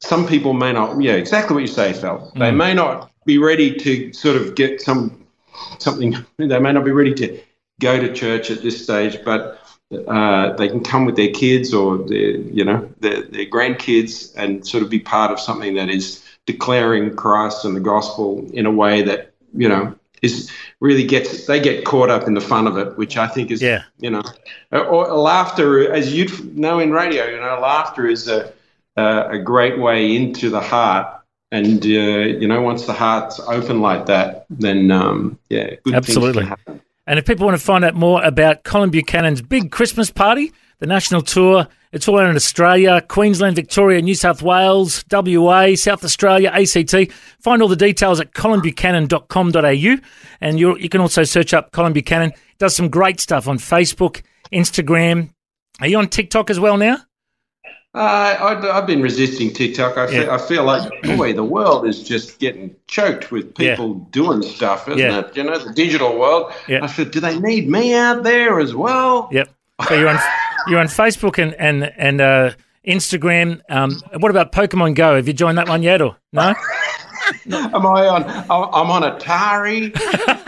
some 0.00 0.26
people 0.26 0.52
may 0.52 0.72
not, 0.72 1.00
yeah, 1.00 1.14
exactly 1.14 1.54
what 1.54 1.60
you 1.60 1.66
say, 1.66 1.92
Phil. 1.92 2.32
They 2.36 2.50
may 2.50 2.74
not 2.74 3.10
be 3.24 3.38
ready 3.38 3.74
to 3.74 4.12
sort 4.12 4.36
of 4.36 4.54
get 4.54 4.80
some 4.80 5.26
something. 5.78 6.14
They 6.38 6.58
may 6.58 6.72
not 6.72 6.84
be 6.84 6.92
ready 6.92 7.14
to 7.14 7.40
go 7.80 7.98
to 7.98 8.12
church 8.12 8.50
at 8.50 8.62
this 8.62 8.82
stage, 8.82 9.18
but 9.24 9.65
uh, 9.92 10.52
they 10.54 10.68
can 10.68 10.82
come 10.82 11.04
with 11.04 11.16
their 11.16 11.30
kids 11.30 11.72
or 11.72 11.98
their, 11.98 12.36
you 12.38 12.64
know, 12.64 12.92
their, 13.00 13.22
their 13.22 13.46
grandkids 13.46 14.34
and 14.36 14.66
sort 14.66 14.82
of 14.82 14.90
be 14.90 14.98
part 14.98 15.30
of 15.30 15.38
something 15.38 15.74
that 15.74 15.88
is 15.88 16.24
declaring 16.44 17.14
Christ 17.14 17.64
and 17.64 17.76
the 17.76 17.80
gospel 17.80 18.48
in 18.52 18.66
a 18.66 18.70
way 18.70 19.02
that 19.02 19.32
you 19.54 19.68
know 19.68 19.94
is 20.22 20.50
really 20.80 21.04
gets 21.04 21.46
they 21.46 21.60
get 21.60 21.84
caught 21.84 22.10
up 22.10 22.26
in 22.26 22.34
the 22.34 22.40
fun 22.40 22.66
of 22.66 22.78
it, 22.78 22.96
which 22.96 23.16
I 23.16 23.26
think 23.26 23.50
is 23.50 23.62
Yeah. 23.62 23.82
you 23.98 24.10
know, 24.10 24.22
or 24.72 25.06
laughter 25.08 25.92
as 25.92 26.12
you 26.12 26.26
know 26.54 26.78
in 26.78 26.92
radio, 26.92 27.26
you 27.26 27.36
know, 27.36 27.58
laughter 27.60 28.06
is 28.06 28.28
a 28.28 28.52
a, 28.96 29.28
a 29.30 29.38
great 29.38 29.78
way 29.78 30.16
into 30.16 30.50
the 30.50 30.60
heart. 30.60 31.12
And 31.52 31.84
uh, 31.84 31.88
you 31.88 32.48
know, 32.48 32.60
once 32.60 32.86
the 32.86 32.92
heart's 32.92 33.38
open 33.38 33.80
like 33.80 34.06
that, 34.06 34.46
then 34.50 34.90
um, 34.90 35.38
yeah, 35.48 35.76
good 35.84 35.94
Absolutely. 35.94 36.44
Things 36.44 36.48
can 36.48 36.74
happen. 36.74 36.80
And 37.06 37.18
if 37.18 37.24
people 37.24 37.46
want 37.46 37.58
to 37.58 37.64
find 37.64 37.84
out 37.84 37.94
more 37.94 38.22
about 38.24 38.64
Colin 38.64 38.90
Buchanan's 38.90 39.42
big 39.42 39.70
Christmas 39.70 40.10
party, 40.10 40.52
the 40.78 40.86
national 40.86 41.22
tour, 41.22 41.68
it's 41.92 42.08
all 42.08 42.18
around 42.18 42.36
Australia, 42.36 43.00
Queensland, 43.00 43.56
Victoria, 43.56 44.02
New 44.02 44.14
South 44.14 44.42
Wales, 44.42 45.04
WA, 45.10 45.74
South 45.74 46.04
Australia, 46.04 46.50
ACT. 46.50 47.12
Find 47.40 47.62
all 47.62 47.68
the 47.68 47.76
details 47.76 48.20
at 48.20 48.32
colinbuchanan.com.au. 48.32 50.02
And 50.40 50.60
you 50.60 50.76
you 50.76 50.88
can 50.88 51.00
also 51.00 51.24
search 51.24 51.54
up 51.54 51.72
Colin 51.72 51.92
Buchanan. 51.92 52.32
Does 52.58 52.74
some 52.74 52.88
great 52.88 53.20
stuff 53.20 53.48
on 53.48 53.58
Facebook, 53.58 54.22
Instagram. 54.52 55.30
Are 55.80 55.86
you 55.86 55.98
on 55.98 56.08
TikTok 56.08 56.50
as 56.50 56.58
well 56.58 56.76
now? 56.76 56.98
Uh, 57.96 58.36
I, 58.38 58.76
I've 58.78 58.86
been 58.86 59.00
resisting 59.00 59.52
TikTok. 59.52 59.96
I 59.96 60.06
feel, 60.06 60.24
Yeah. 60.24 60.34
I 60.34 60.38
feel 60.38 60.64
like, 60.64 61.02
boy, 61.02 61.32
the 61.32 61.42
world 61.44 61.86
is 61.88 62.02
just 62.04 62.38
getting 62.38 62.76
choked 62.88 63.32
with 63.32 63.54
people 63.54 63.94
doing 64.10 64.42
stuff, 64.42 64.86
isn't 64.86 64.98
Yeah. 64.98 65.20
it? 65.20 65.34
You 65.36 65.44
know, 65.44 65.58
the 65.58 65.72
digital 65.72 66.18
world. 66.18 66.52
Yeah. 66.68 66.84
I 66.84 66.88
said, 66.88 67.10
do 67.10 67.20
they 67.20 67.38
need 67.40 67.70
me 67.70 67.94
out 67.94 68.22
there 68.22 68.60
as 68.60 68.74
well? 68.74 69.30
Yep. 69.32 69.48
So 69.88 69.94
you're 69.94 70.08
on 70.10 70.18
you're 70.68 70.78
on 70.80 70.88
Facebook 70.88 71.42
and 71.42 71.54
and 71.54 71.90
and 71.96 72.20
uh, 72.20 72.50
Instagram. 72.86 73.62
Um, 73.70 74.02
what 74.18 74.30
about 74.30 74.52
Pokemon 74.52 74.94
Go? 74.94 75.16
Have 75.16 75.26
you 75.26 75.32
joined 75.34 75.56
that 75.56 75.68
one 75.68 75.82
yet, 75.82 76.02
or 76.02 76.16
no? 76.34 76.54
Am 77.52 77.86
I 77.86 78.08
on? 78.08 78.24
I'm 78.24 78.90
on 78.90 79.02
Atari 79.02 79.92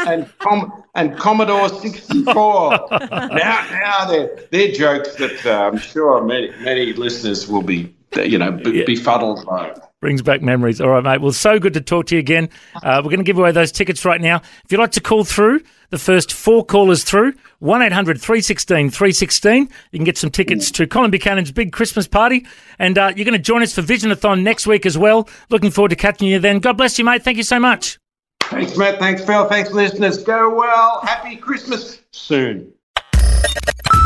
and 0.06 0.30
Com- 0.38 0.84
and 0.94 1.16
Commodore 1.16 1.68
64. 1.68 2.88
now, 2.90 3.28
now 3.70 4.04
they're 4.06 4.38
they're 4.50 4.72
jokes 4.72 5.14
that 5.16 5.46
uh, 5.46 5.66
I'm 5.66 5.78
sure 5.78 6.22
many 6.24 6.50
many 6.62 6.92
listeners 6.92 7.48
will 7.48 7.62
be, 7.62 7.94
you 8.16 8.38
know, 8.38 8.52
be, 8.52 8.84
befuddled 8.84 9.44
by. 9.46 9.74
Brings 10.00 10.22
back 10.22 10.42
memories. 10.42 10.80
All 10.80 10.90
right, 10.90 11.02
mate. 11.02 11.20
Well, 11.20 11.32
so 11.32 11.58
good 11.58 11.74
to 11.74 11.80
talk 11.80 12.06
to 12.06 12.14
you 12.14 12.20
again. 12.20 12.50
Uh, 12.76 13.00
we're 13.02 13.10
going 13.10 13.18
to 13.18 13.24
give 13.24 13.38
away 13.38 13.50
those 13.50 13.72
tickets 13.72 14.04
right 14.04 14.20
now. 14.20 14.36
If 14.64 14.70
you'd 14.70 14.78
like 14.78 14.92
to 14.92 15.00
call 15.00 15.24
through, 15.24 15.60
the 15.90 15.98
first 15.98 16.32
four 16.32 16.64
callers 16.64 17.02
through, 17.02 17.32
1 17.60 17.82
800 17.82 18.20
316 18.20 18.90
316. 18.90 19.68
You 19.90 19.98
can 19.98 20.04
get 20.04 20.16
some 20.16 20.30
tickets 20.30 20.70
to 20.72 20.86
Colin 20.86 21.10
Buchanan's 21.10 21.50
big 21.50 21.72
Christmas 21.72 22.06
party. 22.06 22.46
And 22.78 22.96
uh, 22.96 23.12
you're 23.16 23.24
going 23.24 23.32
to 23.32 23.38
join 23.38 23.62
us 23.62 23.74
for 23.74 23.82
Visionathon 23.82 24.42
next 24.42 24.66
week 24.66 24.86
as 24.86 24.96
well. 24.96 25.28
Looking 25.50 25.70
forward 25.70 25.90
to 25.90 25.96
catching 25.96 26.28
you 26.28 26.38
then. 26.38 26.60
God 26.60 26.76
bless 26.76 26.98
you, 26.98 27.04
mate. 27.04 27.22
Thank 27.22 27.36
you 27.36 27.42
so 27.42 27.58
much. 27.58 27.98
Thanks, 28.42 28.76
Matt. 28.76 28.98
Thanks, 28.98 29.24
Phil. 29.24 29.46
Thanks, 29.48 29.72
listeners. 29.72 30.22
Go 30.22 30.54
well. 30.54 31.00
Happy 31.02 31.36
Christmas 31.36 32.00
soon. 32.12 32.72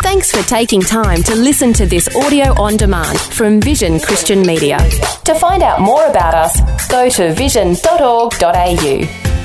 Thanks 0.02 0.32
for 0.32 0.42
taking 0.48 0.80
time 0.80 1.22
to 1.22 1.36
listen 1.36 1.72
to 1.74 1.86
this 1.86 2.14
audio 2.16 2.60
on 2.60 2.76
demand 2.76 3.20
from 3.20 3.60
Vision 3.60 4.00
Christian 4.00 4.42
Media. 4.42 4.78
To 5.24 5.34
find 5.36 5.62
out 5.62 5.80
more 5.80 6.04
about 6.06 6.34
us, 6.34 6.88
go 6.88 7.08
to 7.08 7.32
vision.org.au. 7.34 9.41